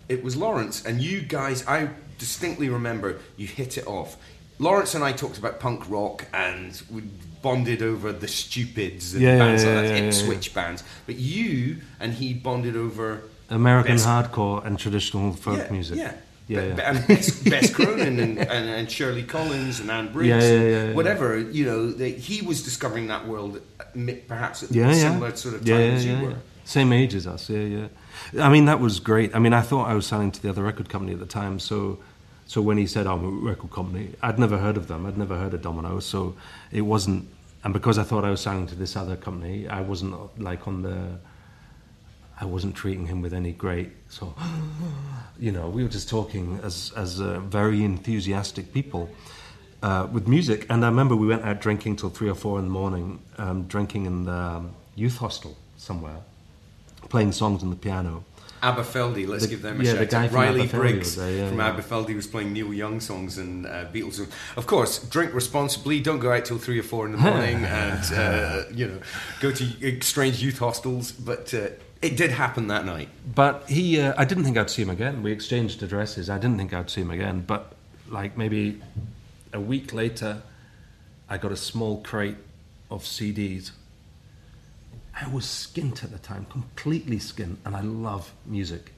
[0.08, 4.16] it was Laurence, and you guys, I distinctly remember you hit it off.
[4.58, 7.02] Laurence and I talked about punk rock, and we
[7.42, 10.82] bonded over the Stupids and Yeah, bands yeah, like that, yeah, Ipswich bands.
[11.06, 15.98] But you and he bonded over American Best- hardcore and traditional folk music.
[15.98, 16.12] Yeah.
[16.50, 20.70] Yeah, and Bess, Cronin and, and, and Shirley Collins and Anne Briggs, Yeah, yeah, and
[20.70, 20.94] yeah, yeah.
[20.94, 21.38] whatever.
[21.38, 23.84] You know, they, he was discovering that world, uh,
[24.26, 26.36] perhaps at yeah, similar sort of time as you were.
[26.64, 27.88] Same age as us, yeah, yeah.
[28.38, 29.34] I mean, that was great.
[29.34, 31.58] I mean, I thought I was signing to the other record company at the time,
[31.58, 31.98] so
[32.46, 35.06] so when he said, "I'm a record company," I'd never heard of them.
[35.06, 36.34] I'd never heard of Domino, so
[36.72, 37.28] it wasn't.
[37.64, 40.82] And because I thought I was signing to this other company, I wasn't like on
[40.82, 41.18] the.
[42.40, 44.34] I wasn't treating him with any great so.
[45.40, 49.08] You know, we were just talking as as uh, very enthusiastic people.
[49.82, 50.66] uh, with music.
[50.70, 53.64] And I remember we went out drinking till three or four in the morning, um,
[53.64, 56.18] drinking in the um, youth hostel somewhere,
[57.08, 58.24] playing songs on the piano.
[58.62, 59.98] Aberfeldy, let's The- give them a yeah, shout.
[60.00, 61.72] the guy Riley Briggs there, yeah, from yeah.
[61.76, 64.14] Aberfeldy was playing Neil Young songs and uh, Beatles.
[64.14, 64.30] songs.
[64.56, 66.00] Of course, drink responsibly.
[66.00, 68.98] Don't go out till three or four in the morning, and uh, you know,
[69.40, 71.12] go to uh, strange youth hostels.
[71.12, 71.68] But uh,
[72.02, 73.10] it did happen that night.
[73.32, 75.22] But he, uh, I didn't think I'd see him again.
[75.22, 76.28] We exchanged addresses.
[76.28, 77.44] I didn't think I'd see him again.
[77.46, 77.74] But
[78.08, 78.80] like maybe
[79.52, 80.42] a week later,
[81.30, 82.38] I got a small crate
[82.90, 83.70] of CDs.
[85.20, 88.92] I was skint at the time, completely skint, and I love music.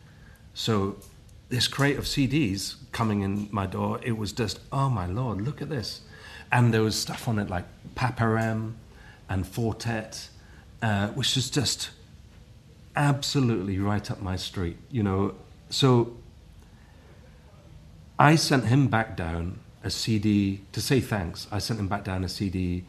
[0.53, 0.97] So
[1.49, 5.63] this crate of CDs coming in my door, it was just, oh my lord, look
[5.63, 6.03] at this.
[6.53, 7.65] And there was stuff on it like
[7.95, 8.37] Papa
[9.29, 10.29] and Four Tet,
[10.83, 11.91] uh, which is just
[12.97, 15.35] absolutely right up my street, you know.
[15.71, 16.17] So
[18.19, 21.47] I sent him back down a CD to say thanks.
[21.51, 22.85] I sent him back down a CD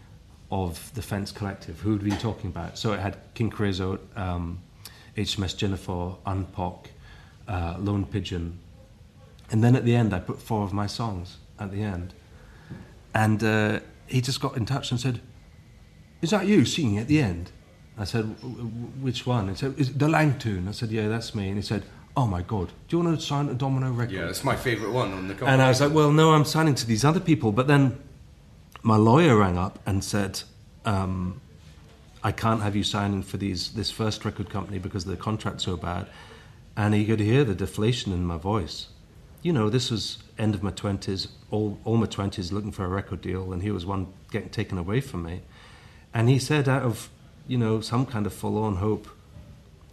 [0.52, 2.78] of the Fence Collective, who had been talking about.
[2.78, 4.60] So it had King Creosote, um,
[5.16, 6.88] HMS Ginafore, Unpock,
[7.47, 8.60] uh, Lone Pigeon,
[9.49, 12.14] and then at the end I put four of my songs at the end,
[13.14, 15.22] and uh, he just got in touch and said,
[16.22, 17.52] "Is that you singing at the end?"
[17.97, 18.72] I said, "W- w-
[19.02, 21.58] "Which one?" He said, "Is it the Lang tune?" I said, "Yeah, that's me." And
[21.58, 21.84] he said,
[22.16, 24.93] "Oh my God, do you want to sign a Domino record?" Yeah, it's my favourite
[24.93, 25.34] one on the.
[25.34, 25.52] Company.
[25.52, 27.52] And I was like, well, no, I'm signing to these other people.
[27.52, 27.97] But then
[28.84, 30.42] my lawyer rang up and said,
[30.86, 31.42] um,
[32.24, 35.78] I can't have you signing for these this first record company because the contract's so
[35.78, 36.08] bad.
[36.78, 38.88] And he could hear the deflation in my voice.
[39.42, 42.88] You know, this was end of my 20s, all, all my 20s looking for a
[42.88, 45.42] record deal, and he was one getting taken away from me.
[46.14, 47.10] And he said, out of,
[47.48, 49.08] you know, some kind of forlorn hope,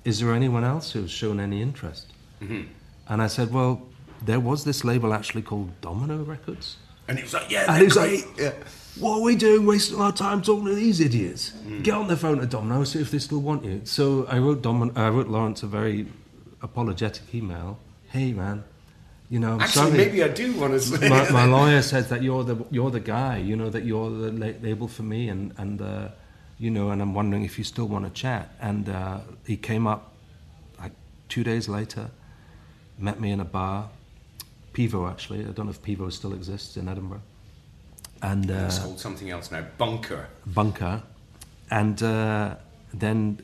[0.04, 2.12] is there anyone else who's shown any interest?
[2.42, 2.62] Mm-hmm.
[3.08, 3.86] And I said, well,
[4.22, 6.76] there was this label actually called Domino Records.
[7.08, 8.26] And he was like, yeah, And he was great.
[8.26, 8.52] like, yeah.
[9.00, 11.52] what are we doing wasting our time talking to these idiots?
[11.82, 13.80] Get on the phone to Domino, see if they still want you.
[13.84, 16.06] So I wrote, Dom- I wrote Laurence a very
[16.62, 17.78] apologetic email.
[18.10, 18.64] Hey, man,
[19.30, 19.96] you know, I'm Actually, sorry.
[19.96, 23.00] maybe I do want to say my, my lawyer says that you're the you're the
[23.00, 26.08] guy, you know, that you're the la- label for me, and and uh,
[26.58, 28.54] you know, and I'm wondering if you still want to chat.
[28.60, 30.14] And uh, he came up
[30.80, 30.92] like
[31.28, 32.10] two days later,
[32.98, 33.90] met me in a bar,
[34.78, 35.40] Pivo actually.
[35.40, 37.22] I don't know if Pivo still exists in Edinburgh,
[38.22, 39.64] and uh, It's called something else now.
[39.76, 40.28] Bunker.
[40.46, 41.02] bunker,
[41.70, 42.54] and uh,
[42.94, 43.40] then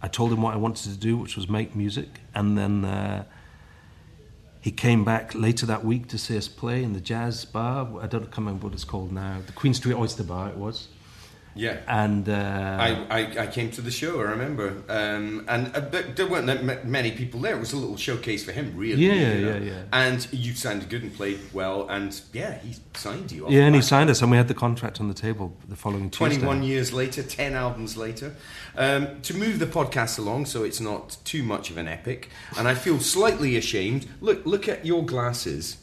[0.00, 2.84] I told him what I wanted to do, which was make music, and then.
[2.84, 3.24] Uh,
[4.60, 7.88] he came back later that week to see us play in the jazz bar.
[8.02, 9.38] I don't remember what it's called now.
[9.46, 10.88] The Queen Street Oyster Bar, it was.
[11.54, 11.78] Yeah.
[11.88, 14.82] And uh, I, I, I came to the show, I remember.
[14.88, 17.56] Um, and uh, but there weren't that ma- many people there.
[17.56, 19.06] It was a little showcase for him, really.
[19.06, 19.52] Yeah, you know.
[19.52, 19.82] yeah, yeah.
[19.92, 21.88] And you sounded good and played well.
[21.88, 25.00] And yeah, he signed you yeah, and he signed us, and we had the contract
[25.00, 26.36] on the table the following Tuesday.
[26.36, 28.34] 21 years later, 10 albums later.
[28.76, 32.68] Um, to move the podcast along so it's not too much of an epic, and
[32.68, 34.06] I feel slightly ashamed.
[34.20, 35.78] Look, look at your glasses.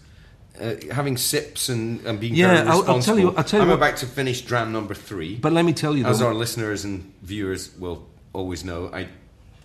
[0.61, 3.15] Uh, having sips and, and being Yeah, very I'll- I'll responsible.
[3.15, 5.35] tell you- I'll tell you I'm what- about to finish dram number three.
[5.35, 9.07] But let me tell you, As though, our listeners and viewers will always know, I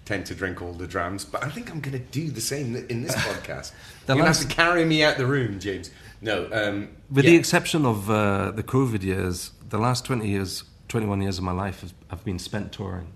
[0.04, 2.74] tend to drink all the drams, but I think I'm going to do the same
[2.88, 3.72] in this podcast.
[4.08, 5.90] You're going to have to carry me out the room, James.
[6.20, 7.30] No, um, with yeah.
[7.30, 11.52] the exception of uh, the COVID years, the last 20 years, 21 years of my
[11.52, 13.12] life have, have been spent touring.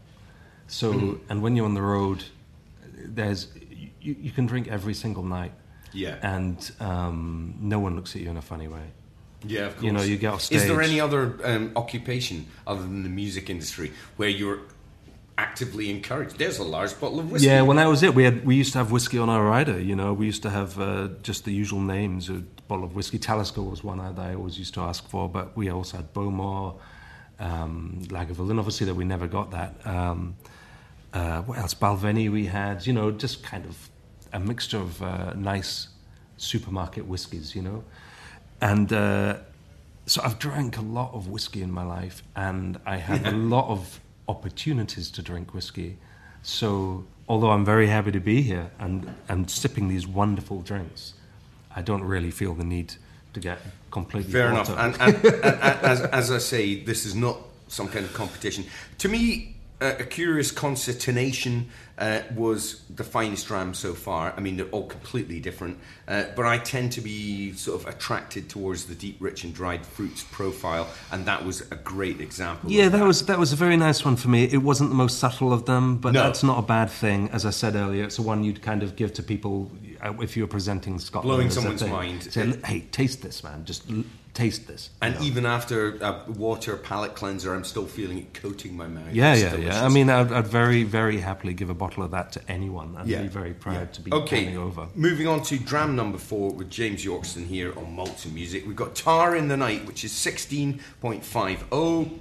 [0.69, 1.31] So, Mm-hmm.
[1.31, 2.25] and when you're on the road,
[3.05, 3.49] there's
[4.01, 5.53] you, you can drink every single night,
[5.95, 8.83] yeah, and um, no one looks at you in a funny way.
[9.47, 9.85] yeah, of course.
[9.85, 10.59] you know, you get off stage.
[10.63, 14.61] Is there any other um, occupation other than the music industry where you're
[15.39, 16.39] actively encouraged?
[16.39, 17.49] There's a large bottle of whiskey.
[17.49, 18.15] Yeah, well, that was it.
[18.15, 19.81] We had we used to have whiskey on our rider.
[19.81, 22.29] You know, we used to have uh, just the usual names.
[22.29, 23.19] A bottle of whiskey.
[23.19, 26.79] Talisker was one that I always used to ask for, but we also had Bowmore,
[27.39, 28.59] um, Lagavulin.
[28.59, 29.75] Obviously, that we never got that.
[29.87, 30.37] Um,
[31.13, 31.75] uh, what else?
[31.75, 32.31] Balvenie.
[32.31, 32.87] We had.
[32.87, 33.91] You know, just kind of
[34.35, 35.89] a mixture of uh, nice
[36.37, 37.55] supermarket whiskies.
[37.55, 37.85] You know,
[38.61, 38.93] and.
[38.93, 39.37] Uh,
[40.07, 43.69] so I've drank a lot of whiskey in my life, and I have a lot
[43.69, 45.97] of opportunities to drink whiskey.
[46.43, 51.15] So although I'm very happy to be here and and sipping these wonderful drinks,
[51.75, 52.95] I don't really feel the need
[53.33, 53.59] to get
[53.91, 54.71] completely Fair enough.
[54.71, 58.65] And, and, and, as, as I say, this is not some kind of competition.
[58.99, 64.35] To me, uh, a curious concertination uh, was the finest ram so far.
[64.37, 65.79] I mean, they're all completely different,
[66.09, 69.87] uh, but I tend to be sort of attracted towards the deep, rich, and dried
[69.87, 72.71] fruits profile, and that was a great example.
[72.71, 74.45] Yeah, of that was that was a very nice one for me.
[74.45, 76.23] It wasn't the most subtle of them, but No.
[76.25, 77.29] that's not a bad thing.
[77.31, 79.71] As I said earlier, it's the one you'd kind of give to people
[80.05, 81.35] Uh, if you're presenting Scotland.
[81.35, 82.25] Blowing someone's mind.
[82.25, 83.65] Say, hey, taste this, man.
[83.65, 84.91] Just l- taste this.
[84.93, 85.23] you And know.
[85.23, 89.13] even after a water palate cleanser, I'm still feeling it coating my mouth.
[89.13, 89.75] Yeah, It's yeah, delicious.
[89.77, 89.85] yeah.
[89.85, 93.09] I mean, I'd, I'd very, very happily give a bottle of that to anyone and
[93.09, 93.85] be very proud Yeah.
[93.87, 94.45] to be okay.
[94.45, 94.89] coming over.
[94.95, 98.67] Moving on to dram number four with James Yorkston here on Malts and Music.
[98.67, 102.19] We've got Tar in the Night, which is 16.50.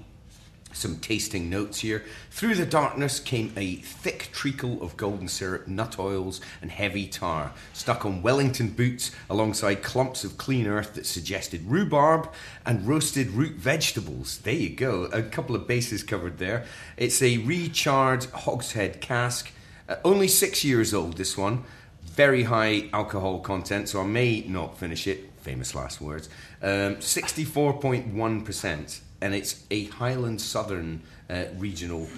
[0.73, 2.03] Some tasting notes here.
[2.31, 7.53] Through the darkness came a thick treacle of golden syrup, nut oils, and heavy tar,
[7.73, 12.29] stuck on Wellington boots alongside clumps of clean earth that suggested rhubarb
[12.65, 14.39] and roasted root vegetables.
[14.39, 16.65] There you go, a couple of bases covered there.
[16.97, 19.51] It's a recharred hogshead cask,
[19.87, 21.63] uh, only six years old, this one.
[22.03, 25.31] Very high alcohol content, so I may not finish it.
[25.41, 26.29] Famous last words.
[26.61, 32.09] Um, 64.1%, and it's a Highland Southern uh, regional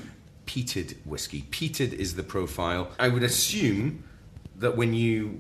[0.48, 1.44] peated whiskey.
[1.52, 2.90] Peated is the profile.
[3.00, 4.04] I would assume
[4.58, 5.40] that when you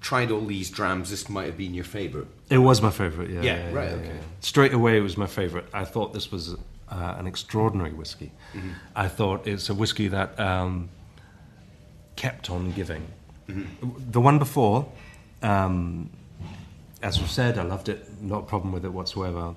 [0.00, 2.26] tried all these drams, this might have been your favourite.
[2.50, 3.42] It was my favourite, yeah.
[3.42, 4.18] Yeah, right, okay.
[4.40, 5.66] Straight away, it was my favourite.
[5.72, 6.56] I thought this was
[6.88, 8.32] uh, an extraordinary whiskey.
[8.52, 8.70] Mm-hmm.
[8.96, 10.88] I thought it's a whiskey that um,
[12.16, 13.06] kept on giving.
[13.48, 14.10] Mm-hmm.
[14.10, 14.90] The one before,
[15.42, 16.10] um,
[17.02, 19.54] as we said, I loved it, not a problem with it whatsoever.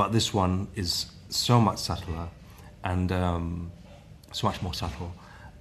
[0.00, 2.28] But this one is so much subtler
[2.82, 3.70] and um,
[4.32, 5.12] so much more subtle,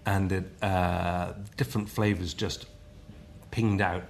[0.05, 2.65] and it, uh, different flavors just
[3.51, 4.03] pinged out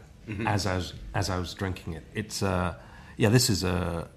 [0.46, 2.04] as I was as I was drinking it.
[2.14, 2.76] It's uh,
[3.18, 4.08] yeah, this is a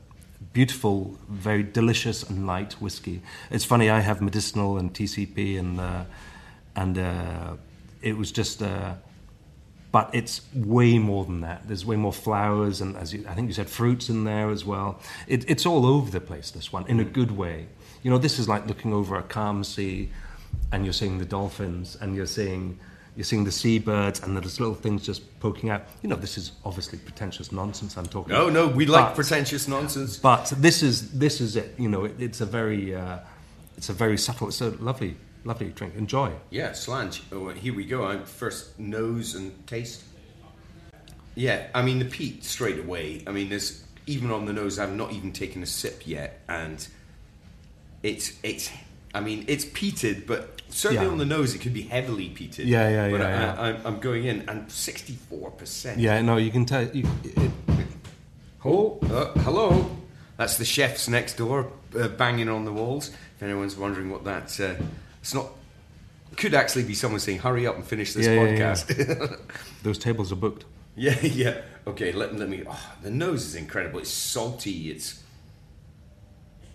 [0.52, 3.22] beautiful, very delicious and light whiskey.
[3.50, 6.04] It's funny I have medicinal and TCP and uh,
[6.76, 7.56] and uh,
[8.02, 8.60] it was just.
[9.92, 11.68] But it's way more than that.
[11.68, 14.64] There's way more flowers, and as you, I think you said, fruits in there as
[14.64, 14.98] well.
[15.28, 16.50] It, it's all over the place.
[16.50, 17.66] This one, in a good way.
[18.02, 20.10] You know, this is like looking over a calm sea,
[20.72, 22.78] and you're seeing the dolphins, and you're seeing,
[23.16, 25.82] you're seeing the seabirds and there's little things just poking out.
[26.02, 28.32] You know, this is obviously pretentious nonsense I'm talking.
[28.32, 30.16] No, no, we like But- pretentious nonsense.
[30.16, 31.74] But this is this is it.
[31.78, 33.18] You know, it, it's a very uh,
[33.76, 34.48] it's a very subtle.
[34.48, 35.94] It's a lovely lovely drink.
[35.96, 36.32] Enjoy.
[36.50, 37.20] Yeah, Slàinte.
[37.32, 38.04] Oh, here we go.
[38.06, 40.02] I'm first nose and taste.
[41.34, 43.22] Yeah, I mean the peat straight away.
[43.26, 44.78] I mean, there's even on the nose.
[44.78, 46.86] I've not even taken a sip yet, and
[48.02, 48.70] it's it's.
[49.14, 51.12] I mean, it's peated, but certainly Yeah.
[51.12, 52.64] on the nose, it could be heavily peated.
[52.64, 53.54] Yeah, yeah, but yeah, I, yeah.
[53.60, 56.00] I, I'm, I'm going in, and 64 percent.
[56.00, 56.82] Yeah, no, you can tell.
[56.84, 57.50] You, it,
[58.64, 59.90] Oh, uh, hello.
[60.36, 63.08] That's the chefs next door uh, banging on the walls.
[63.36, 64.74] If anyone's wondering what that, uh,
[65.22, 65.46] it's not.
[66.36, 68.72] Could actually be someone saying, "Hurry up and finish this Yeah, yeah, yeah.
[68.74, 69.40] podcast."
[69.82, 70.64] those tables are booked.
[70.96, 71.60] Yeah, yeah.
[71.86, 72.64] Okay, let, let me.
[72.68, 74.00] Oh, the nose is incredible.
[74.00, 74.90] It's salty.
[74.90, 75.22] It's.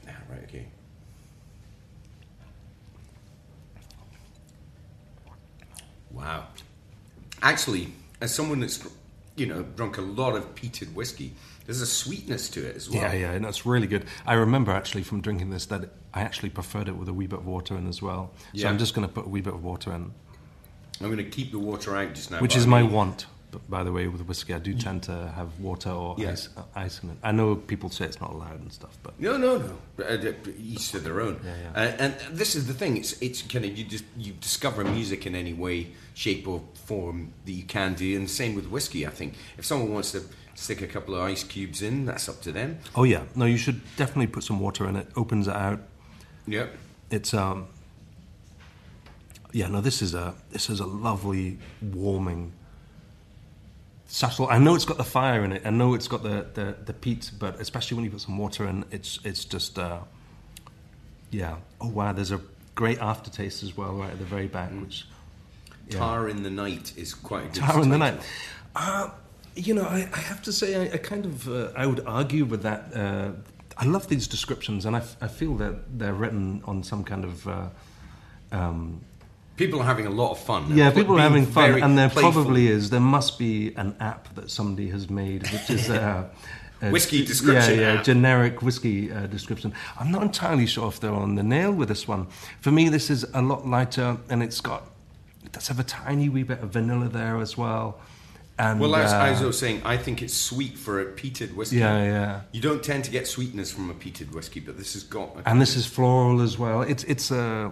[0.08, 0.44] Ah, right.
[0.44, 0.66] Okay.
[6.12, 6.48] Wow.
[7.42, 8.88] Actually, as someone that's
[9.36, 11.34] you know drunk a lot of peated whiskey,
[11.66, 13.02] there's a sweetness to it as well.
[13.02, 14.06] Yeah, yeah, and that's really good.
[14.26, 17.40] I remember actually from drinking this that I actually preferred it with a wee bit
[17.40, 18.32] of water in as well.
[18.36, 18.70] So Yeah.
[18.70, 20.12] I'm just going to put a wee bit of water in,
[21.00, 22.40] I'm going to keep the water out just now.
[22.40, 23.28] which is I my want.
[23.52, 26.32] But by the way, with whiskey, I do tend to have water or Yeah.
[26.32, 27.18] ice, uh, ice in it.
[27.24, 29.78] I know people say it's not allowed and stuff, but No, no, no.
[30.04, 31.40] Uh, uh, Each to their own.
[31.46, 31.82] Yeah, yeah.
[31.82, 32.98] Uh, and this is the thing.
[32.98, 35.78] It's it's kind of you just you discover music in any way,
[36.14, 39.06] shape, or form that you can do, and the same with whiskey.
[39.08, 40.22] I think if someone wants to
[40.56, 42.80] stick a couple of ice cubes in, that's up to them.
[42.96, 45.08] oh yeah, no, you should definitely put some water in it.
[45.16, 45.80] Opens it out.
[46.48, 46.68] Yeah.
[47.12, 47.68] It's um.
[49.54, 52.52] Yeah, no, this is a this is a lovely, warming,
[54.08, 54.48] subtle.
[54.50, 55.62] I know it's got the fire in it.
[55.66, 58.68] I know it's got the the, the peat, but especially when you put some water
[58.68, 60.00] in, it's it's just uh,
[61.32, 61.58] yeah.
[61.80, 62.42] Oh wow, there's a
[62.76, 65.08] great aftertaste as well, right at the very back, which
[65.90, 66.00] yeah.
[66.00, 67.56] Tar in the night is quite a good.
[67.56, 68.20] Tar in the night.
[68.76, 69.10] Uh,
[69.56, 72.46] you know, I, I have to say, I, I kind of, uh, I would argue
[72.46, 72.94] with that.
[72.94, 73.32] Uh,
[73.80, 77.24] I love these descriptions, and I, f- I feel that they're written on some kind
[77.26, 77.48] of.
[77.48, 77.70] Uh,
[78.52, 79.02] um,
[79.56, 80.78] People are having a lot of fun.
[80.78, 82.32] yeah, people are having fun, and there playful.
[82.32, 82.92] probably is.
[82.92, 86.26] There must be an app that somebody has made, which is uh,
[86.84, 88.06] a Whiskey description Yeah, yeah, app.
[88.06, 89.74] generic whiskey uh, description.
[90.00, 92.28] I'm not entirely sure if they're on the nail with this one.
[92.62, 94.84] For me, this is a lot lighter, and it's got
[95.44, 98.00] it does have a tiny wee bit of vanilla there as well.
[98.60, 101.54] And Well, as, uh, as I was saying, I think it's sweet for a peated
[101.56, 101.78] whiskey.
[101.78, 102.42] yeah, yeah.
[102.52, 105.36] You don't tend to get sweetness from a peated whiskey, but this has got.
[105.38, 106.82] a- and this is floral as well.
[106.82, 107.72] It's it's a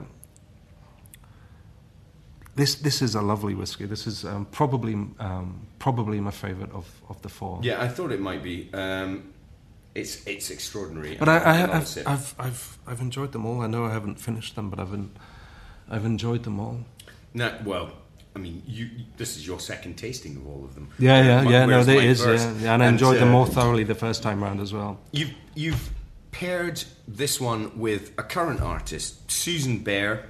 [2.56, 3.86] this this is a lovely whiskey.
[3.86, 7.60] This is um, probably um, probably my favourite of, of the four.
[7.64, 8.70] Yeah, I thought it might be.
[8.74, 9.34] Um,
[9.94, 11.16] it's it's extraordinary.
[11.18, 11.98] but I, I, I have.
[12.06, 13.62] I've I've I've enjoyed them all.
[13.62, 15.12] I know I haven't finished them, but I've en-
[15.90, 16.82] I've enjoyed them all.
[17.34, 17.92] No, well,
[18.36, 20.90] I mean, you, This is your second tasting of all of them.
[21.00, 21.66] Yeah, yeah, yeah.
[21.66, 22.22] No, there is.
[22.22, 22.46] first.
[22.46, 25.00] Yeah, yeah, and I enjoyed them uh, more thoroughly the first time round as well.
[25.12, 25.90] You've you've
[26.32, 30.26] paired this one with a current artist, Susan Bear,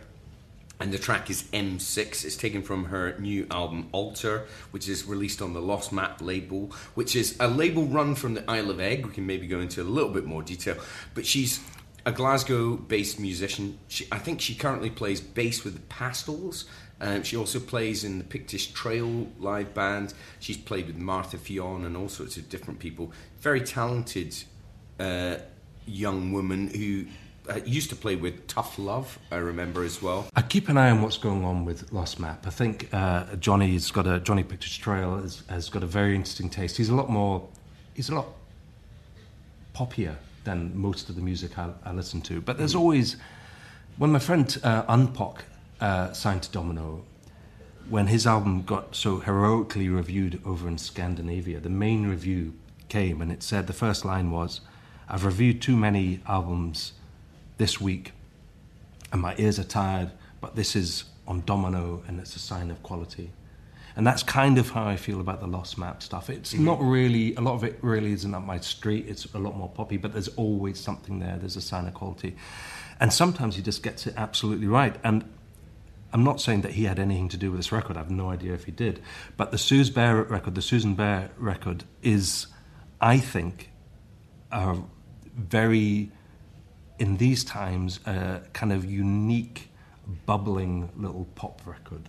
[0.80, 2.26] and the track is M6.
[2.26, 6.72] It's taken from her new album Alter, which is released on the Lost Map label,
[6.94, 9.04] which is a label run from the Isle of Eigg.
[9.04, 10.76] We can maybe go into a little bit more detail,
[11.16, 11.60] but she's
[12.06, 13.80] a Glasgow-based musician.
[13.88, 16.66] She, I think she currently plays bass with the Pastels.
[17.02, 20.14] Um, she also plays in the Pictish Trail live band.
[20.40, 23.12] She's played with Martha Ffion and all sorts of different people.
[23.40, 24.36] Very talented
[25.00, 25.36] uh,
[25.86, 27.06] young woman who
[27.52, 30.28] uh, used to play with Tuff Love, I remember as well.
[30.36, 32.48] I keep an eye on what's going on with Lost Map.
[32.48, 36.50] I think uh, Johnny's got a Johnny Pictish Trail has, has got a very interesting
[36.50, 36.78] taste.
[36.78, 37.48] He's a lot more,
[37.94, 38.28] he's a lot
[39.76, 40.16] poppier
[40.46, 42.40] than most of the music I, I listen to.
[42.40, 43.18] But there's always,
[43.98, 45.40] when my friend uh, Unpock
[45.80, 47.04] uh, signed to Domino,
[47.90, 52.54] when his album got so heroically reviewed over in Scandinavia, the main review
[52.90, 54.62] came and it said the first line was,
[55.08, 56.94] "I've reviewed too many albums
[57.58, 58.14] this week,
[59.12, 60.12] and my ears are tired,
[60.42, 63.32] but this is on Domino and it's a sign of quality."
[63.98, 66.30] And that's kind of how I feel about the Lost Map stuff.
[66.30, 69.06] It's not really, a lot of it really isn't up my street.
[69.08, 71.38] It's a lot more poppy, but there's always something there.
[71.38, 72.36] There's a sign of quality.
[73.00, 74.98] And sometimes he just gets it absolutely right.
[75.02, 75.24] And
[76.16, 77.98] I'm not saying that he had anything to do with this record.
[77.98, 79.02] I have no idea if he did.
[79.36, 82.48] But the Suse Bear record, the Susan Bear record, is,
[83.02, 83.70] I think,
[84.50, 84.78] a
[85.36, 86.14] very,
[87.00, 89.72] in these times, a kind of unique,
[90.26, 92.08] bubbling little pop record.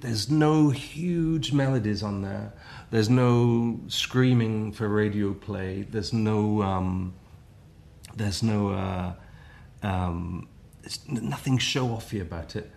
[0.00, 2.52] There's no huge melodies on there.
[2.90, 5.86] There's no screaming for radio play.
[5.90, 7.14] There's no, um,
[8.14, 9.14] there's no, uh,
[9.82, 10.46] um,
[10.84, 12.70] it's nothing show offy about it.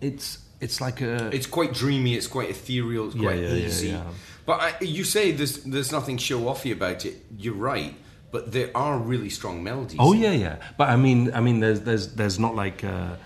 [0.00, 2.14] It's it's like a It's quite dreamy.
[2.14, 3.06] It's quite ethereal.
[3.06, 3.88] It's quite yeah, yeah, easy.
[3.88, 4.04] yeah.
[4.46, 7.24] But I, you say there's there's nothing show offy about it.
[7.36, 7.94] You're right.
[8.30, 9.98] But there are really strong melodies.
[9.98, 10.56] Oh yeah, yeah.
[10.76, 13.16] But I mean, I mean, there's there's there's not like uh,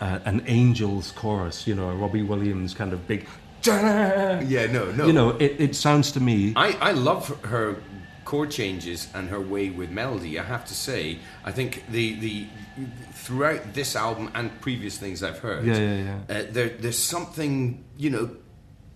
[0.00, 3.26] uh, an Angels chorus, you know, a Robbie Williams kind of big.
[3.64, 5.06] Yeah, no, no.
[5.06, 6.54] You know, it, it sounds to me.
[6.56, 7.76] I, I love her
[8.30, 10.38] chord changes and her way with melody.
[10.38, 12.46] I have to say, I think the the
[13.24, 16.34] throughout this album and previous things I've heard, Yeah, yeah, yeah.
[16.34, 17.52] Uh, there there's something
[18.04, 18.24] you know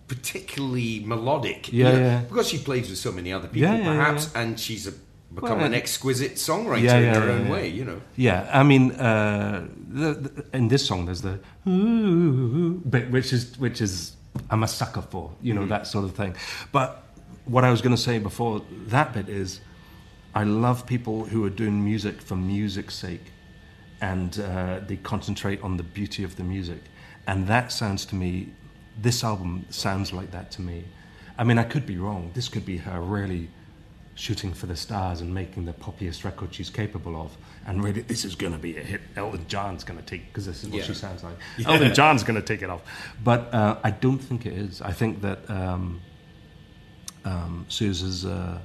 [0.07, 1.61] particularly melodic.
[1.73, 2.21] you Yeah, know, yeah.
[2.31, 4.93] because she plays with so many other people, Yeah, perhaps, and she's a,
[5.35, 7.67] become Well, an uh, exquisite songwriter in her own way.
[7.79, 8.01] You know.
[8.15, 9.67] Yeah, I mean, uh,
[10.01, 14.15] the, the, in this song, there's the ooh, bit, which is which is
[14.51, 16.37] I'm a sucker for, you know, that sort of thing.
[16.73, 17.04] But
[17.45, 19.61] what I was going to say before that bit is,
[20.35, 23.33] I love people who are doing music for music's sake,
[24.01, 26.83] and uh, they concentrate on the beauty of the music,
[27.27, 28.53] and that sounds to me,
[29.01, 30.85] this album sounds like that to me.
[31.37, 32.31] I mean, I could be wrong.
[32.35, 33.49] This could be her really
[34.17, 37.37] shooting for the stars and making the poppiest record she's capable of.
[37.67, 39.01] And really, this is going to be a hit.
[39.17, 40.85] Elton John's going to take because this is what Yeah.
[40.85, 41.35] she sounds like.
[41.67, 42.83] Elton John's going to take it off.
[43.25, 44.81] But uh, I don't think it is.
[44.81, 46.01] I think that um,
[47.25, 48.59] um, Suse has uh,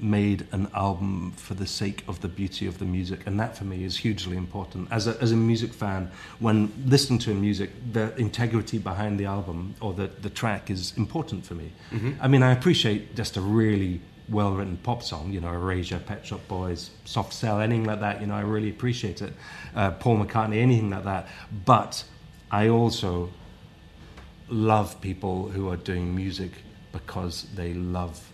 [0.00, 3.64] made an album for the sake of the beauty of the music, and that for
[3.64, 4.88] me is hugely important.
[4.90, 9.74] As a, as a music fan, when listening to music, the integrity behind the album
[9.80, 11.72] or the, the track is important for me.
[12.20, 16.24] I mean, I appreciate just a really well written pop song, you know, Erasure, Pet
[16.24, 19.32] Shop Boys, Soft Cell, anything like that, you know, I really appreciate it.
[19.74, 21.26] Uh, Paul McCartney, anything like that.
[21.64, 22.04] But
[22.50, 23.30] I also
[24.48, 26.52] love people who are doing music
[26.92, 28.30] because they love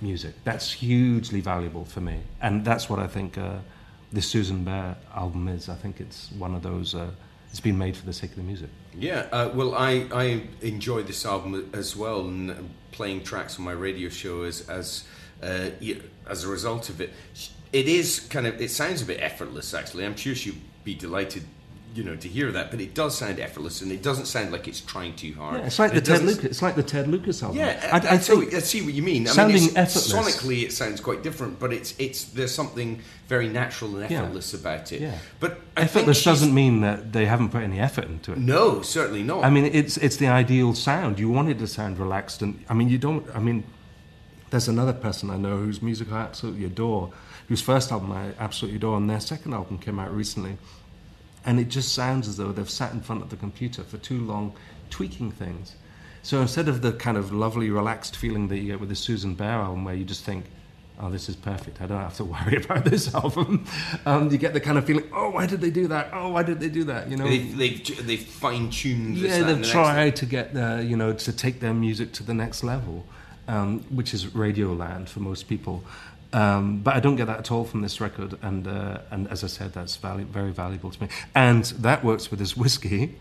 [0.00, 0.34] music.
[0.44, 3.58] That's hugely valuable for me, and that's what I think uh,
[4.12, 5.68] this Susan Bear album is.
[5.68, 6.94] I think it's one of those.
[6.94, 7.10] Uh,
[7.50, 8.68] it's been made for the sake of the music.
[8.94, 12.54] Yeah, uh, well, I, I enjoy this album as well, and uh,
[12.92, 15.04] playing tracks on my radio show as as
[15.42, 15.70] uh,
[16.26, 17.12] as a result of it.
[17.72, 20.04] It is kind of it sounds a bit effortless, actually.
[20.04, 21.44] I'm sure she'd be delighted,
[21.98, 22.70] you know, to hear that.
[22.70, 25.58] But it does sound effortless, and it doesn't sound like it's trying too hard.
[25.60, 26.44] Yeah, it's like the It Ted Lucas.
[26.44, 27.58] It's like the Ted Lucas album.
[27.58, 29.26] Yeah, I, I, I so I see what you mean.
[29.26, 30.12] I sounding mean, effortless.
[30.12, 34.22] Sonically, it sounds quite different, but it's it's there's something very natural and Yeah.
[34.22, 35.00] effortless about it.
[35.02, 35.18] Yeah.
[35.40, 38.38] But I effortless doesn't mean that they haven't put any effort into it.
[38.38, 39.44] No, certainly not.
[39.44, 41.18] I mean, it's it's the ideal sound.
[41.18, 43.26] You want it to sound relaxed, and I mean, you don't.
[43.34, 43.64] I mean,
[44.50, 47.12] there's another person I know whose music I absolutely adore,
[47.48, 50.56] whose first album I absolutely adore, and their second album came out recently,
[51.48, 54.20] and it just sounds as though they've sat in front of the computer for too
[54.20, 54.52] long,
[54.90, 55.76] tweaking things.
[56.22, 59.34] So instead of the kind of lovely, relaxed feeling that you get with the Susan
[59.34, 60.44] Bear album, where you just think,
[61.00, 61.80] "Oh, this is perfect.
[61.80, 63.64] I don't have to worry about this album,"
[64.04, 66.10] um, you get the kind of feeling, "Oh, why did they do that?
[66.12, 69.16] Oh, why did they do that?" You know, they've they've, they've fine tuned.
[69.16, 72.62] yeah, they've tried to get the, you know, to take their music to the next
[72.62, 73.06] level,
[73.46, 75.82] um, which is radio land for most people.
[76.32, 79.42] Um, but I don't get that at all from this record, and uh, and as
[79.44, 83.14] I said, that's valu- very valuable to me, and that works with this whiskey,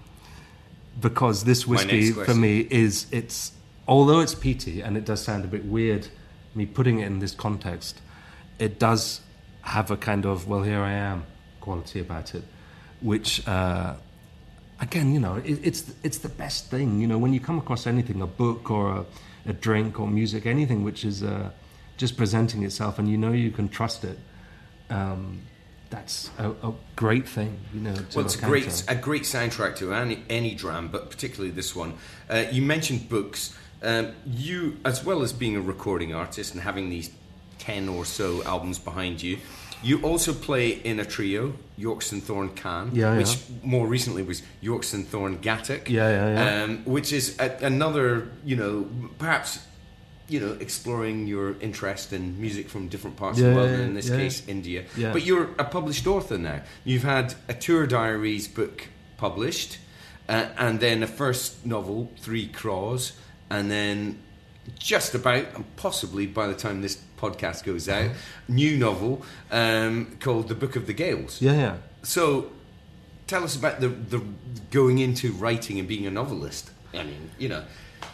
[1.00, 3.54] because this whiskey for me is it's
[3.88, 6.10] although it's peaty and it does sound a bit weird,
[6.54, 8.02] me putting it in this context,
[8.60, 9.22] it does
[9.62, 11.26] have a kind of well here I am
[11.62, 12.44] quality about it,
[13.02, 13.48] which.
[13.48, 13.96] Uh,
[14.80, 17.00] again, you know, it, it's it's the best thing.
[17.02, 19.06] You know, when you come across anything, a book or a,
[19.50, 21.50] a drink or music, anything which is uh,
[21.98, 24.18] just presenting itself, and you know you can trust it.
[24.90, 25.42] Um,
[25.90, 27.96] that's a, a great thing, you know.
[27.96, 31.76] To Well, it's a great a great soundtrack to any any dram, but particularly this
[31.76, 31.94] one.
[32.30, 33.56] Uh, you mentioned books.
[33.84, 37.12] Um, you, as well as being a recording artist and having these
[37.60, 39.38] ten or so albums behind you,
[39.84, 43.18] you also play in a trio, Yorkston Thorne Khan, Yeah, yeah.
[43.20, 45.90] which more recently was Yorks and Thorn Gatic.
[45.90, 46.64] Yeah, yeah, yeah.
[46.64, 48.88] Um, which is a, another, you know,
[49.20, 49.60] perhaps.
[50.30, 53.84] You know, exploring your interest in music from different parts of the world, yeah, and
[53.84, 54.18] in this yeah.
[54.18, 54.84] case, India.
[54.98, 55.14] Yeah.
[55.14, 56.62] But you're a published author now.
[56.84, 59.80] You've had a Tour Diaries book published,
[60.28, 63.14] uh, and then a first novel, Three Craws,
[63.50, 64.20] and then
[64.78, 68.12] just about, and possibly by the time this podcast goes out,
[68.48, 71.42] new novel um, called The Book of the Gales.
[71.42, 71.78] Yeah, yeah.
[72.04, 72.52] So,
[73.28, 74.22] tell us about the, the
[74.72, 76.72] going into writing and being a novelist.
[76.98, 77.64] I mean, you know,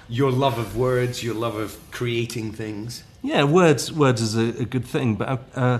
[0.09, 3.03] your love of words, your love of creating things.
[3.21, 5.79] Yeah, words words is a, a good thing, but uh,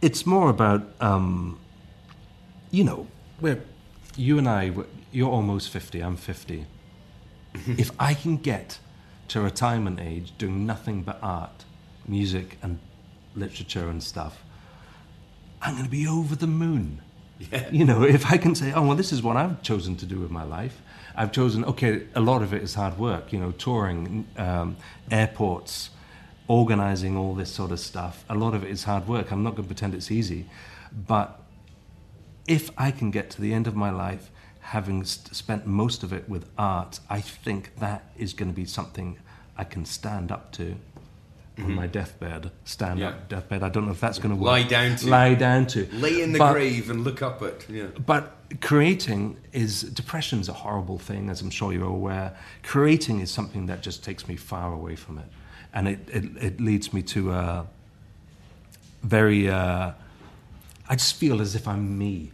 [0.00, 1.58] it's more about um,
[2.70, 3.06] you know,
[3.40, 3.62] we're
[4.16, 4.72] you and I.
[5.12, 6.00] You're almost fifty.
[6.00, 6.66] I'm fifty.
[7.66, 8.78] if I can get
[9.28, 11.64] to retirement age doing nothing but art,
[12.06, 12.78] music, and
[13.34, 14.44] literature and stuff,
[15.62, 17.00] I'm going to be over the moon.
[17.38, 17.68] Yeah.
[17.70, 20.18] You know, if I can say, oh, well, this is what I've chosen to do
[20.18, 20.80] with my life.
[21.16, 24.76] I've chosen, okay, a lot of it is hard work, you know, touring, um,
[25.10, 25.90] airports,
[26.46, 28.24] organizing all this sort of stuff.
[28.28, 29.32] A lot of it is hard work.
[29.32, 30.46] I'm not going to pretend it's easy.
[30.92, 31.40] But
[32.46, 34.30] if I can get to the end of my life
[34.60, 39.18] having spent most of it with art, I think that is going to be something
[39.56, 40.76] I can stand up to.
[41.58, 42.50] On my deathbed.
[42.64, 43.08] Stand yeah.
[43.08, 43.62] up deathbed.
[43.62, 44.46] I don't know if that's going to work.
[44.46, 45.08] Lie down to.
[45.08, 45.86] Lie down to.
[45.92, 47.68] Lay in the but, grave and look up at.
[47.68, 47.86] Yeah.
[48.04, 52.36] But creating is depression's a horrible thing, as I'm sure you're aware.
[52.62, 55.26] Creating is something that just takes me far away from it,
[55.72, 57.66] and it it, it leads me to a
[59.02, 59.48] very.
[59.48, 59.92] Uh,
[60.88, 62.30] I just feel as if I'm me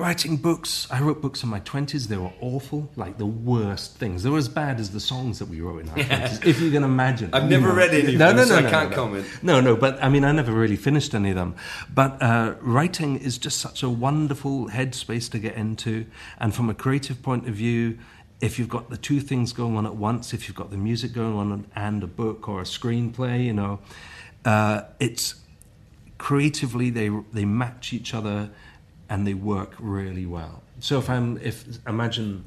[0.00, 0.88] writing books.
[0.90, 2.08] I wrote books in my 20s.
[2.08, 4.22] They were awful, like the worst things.
[4.22, 6.28] They were as bad as the songs that we wrote in our yeah.
[6.28, 7.30] 20s, if you can imagine.
[7.32, 7.74] I've never know.
[7.74, 9.26] read any of no, them, no, no, so no, I can't no, comment.
[9.42, 11.54] No, no, but I mean, I never really finished any of them.
[11.94, 16.06] But uh, writing is just such a wonderful headspace to get into.
[16.38, 17.98] And from a creative point of view,
[18.40, 21.12] if you've got the two things going on at once, if you've got the music
[21.12, 23.80] going on and a book or a screenplay, you know,
[24.44, 25.34] uh, it's
[26.16, 28.50] creatively they they match each other
[29.10, 30.62] and they work really well.
[30.78, 32.44] So if I'm, if imagine,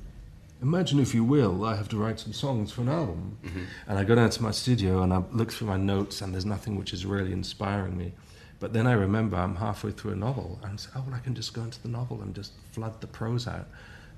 [0.61, 3.65] imagine if you will, I have to write some songs for an album, mm-hmm.
[3.87, 6.45] and I go down to my studio and I look through my notes, and there's
[6.45, 8.13] nothing which is really inspiring me.
[8.59, 11.35] But then I remember I'm halfway through a novel, and say, oh, well, I can
[11.35, 13.67] just go into the novel and just flood the prose out,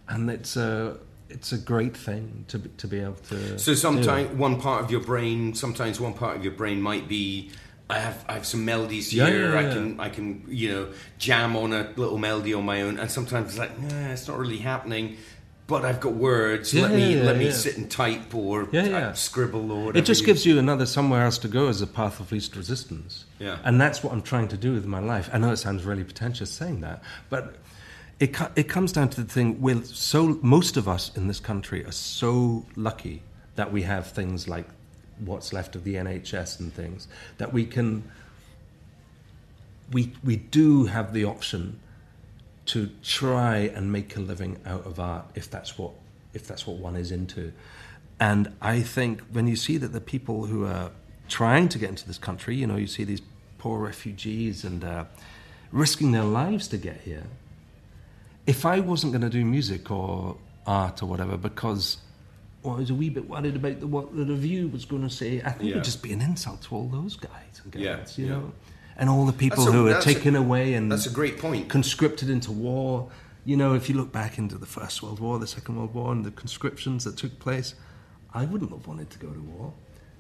[0.08, 0.98] and it's a
[1.28, 3.58] it's a great thing to be, to be able to.
[3.58, 7.50] So sometimes one part of your brain, sometimes one part of your brain might be
[7.90, 9.54] I have I have some melodies yeah, here.
[9.54, 12.82] Yeah, yeah, I can I can you know jam on a little melody on my
[12.82, 15.18] own, and sometimes it's like nah, it's not really happening.
[15.68, 16.76] But I've got words.
[16.76, 18.68] let me let me sit and type or
[19.16, 19.98] scribble or whatever.
[19.98, 23.26] It just gives you another somewhere else to go as a path of least resistance.
[23.40, 25.30] Yeah, and that's what I'm trying to do with my life.
[25.34, 27.56] I know it sounds really pretentious saying that, but
[28.20, 29.60] it it comes down to the thing.
[29.60, 33.24] We're so most of us in this country are so lucky
[33.56, 34.68] that we have things like
[35.20, 38.10] what's left of the NHS and things, that we can,
[39.92, 41.80] we, we do have the option
[42.68, 45.92] to try and make a living out of art if that's what,
[46.34, 47.52] if that's what one is into.
[48.20, 50.92] And I think when you see that the people who are
[51.28, 53.22] trying to get into this country, you know, you see these
[53.58, 55.06] poor refugees and uh,
[55.72, 57.24] risking their lives to get here.
[58.48, 61.98] If I wasn't going to do music or art or whatever because
[62.74, 65.42] I was a wee bit worried about the, what the review was going to say.
[65.44, 65.72] I think yeah.
[65.72, 68.54] it'd just be an insult to all those guys and girls, yeah, you know,
[68.98, 71.70] and all the people a, who are taken a, away and that's a great point.
[71.70, 73.10] Conscripted into war.
[73.44, 76.12] You know, if you look back into the First World War, the Second World War,
[76.12, 77.76] and the conscriptions that took place,
[78.34, 79.74] I wouldn't have wanted to go to war.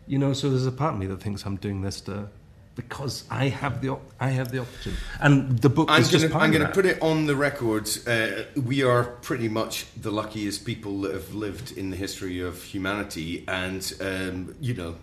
[0.05, 2.29] You know, so there's a part of me that thinks I'm doing this to
[2.75, 4.93] because I have the I have the option.
[5.19, 7.89] And the book I'm is gonna, just I'm going to put it on the record.
[8.05, 12.61] Uh, we are pretty much the luckiest people that have lived in the history of
[12.63, 14.95] humanity, and um, you know,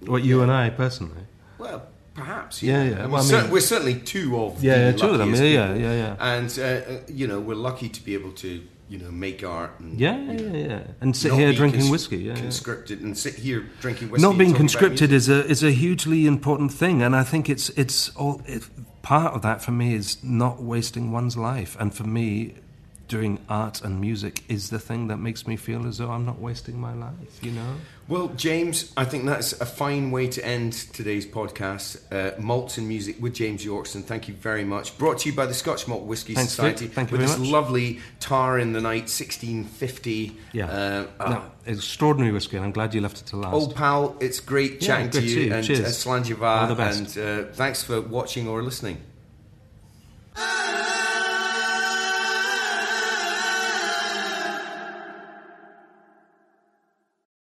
[0.00, 1.24] what you and I personally.
[1.58, 2.62] Well, perhaps.
[2.62, 2.90] Yeah, yeah.
[2.90, 3.06] yeah.
[3.06, 5.34] Well, we're, I mean, we're, certainly two of yeah, yeah two of them.
[5.34, 6.16] Yeah, yeah, yeah, yeah.
[6.18, 9.78] And uh, uh, you know, we're lucky to be able to you know, make art.
[9.80, 12.18] And, yeah, yeah, know, yeah, and sit here drinking cons- whiskey.
[12.18, 14.26] Yeah, conscripted and sit here drinking whiskey.
[14.26, 18.10] Not being conscripted is a is a hugely important thing, and I think it's it's
[18.16, 18.68] all it,
[19.02, 22.54] part of that for me is not wasting one's life, and for me,
[23.08, 26.38] doing art and music is the thing that makes me feel as though I'm not
[26.38, 27.74] wasting my life, you know?
[28.06, 32.00] Well, James, I think that's a fine way to end today's podcast.
[32.10, 34.04] Uh, Malts and Music with James Yorkston.
[34.04, 34.96] Thank you very much.
[34.96, 36.86] Brought to you by the Scotch Malt Whisky Thanks, Society.
[36.86, 37.48] Thank you with this much.
[37.48, 40.36] lovely Tar in the Night 1650.
[40.52, 40.66] Yeah.
[40.66, 43.54] Uh, uh, no, extraordinary whiskey, and I'm glad you left it to last.
[43.54, 45.52] Old pal, it's great chatting yeah, to you.
[45.52, 46.06] And Cheers.
[46.06, 47.16] Uh, All the best.
[47.16, 49.02] And uh, thanks for watching or listening.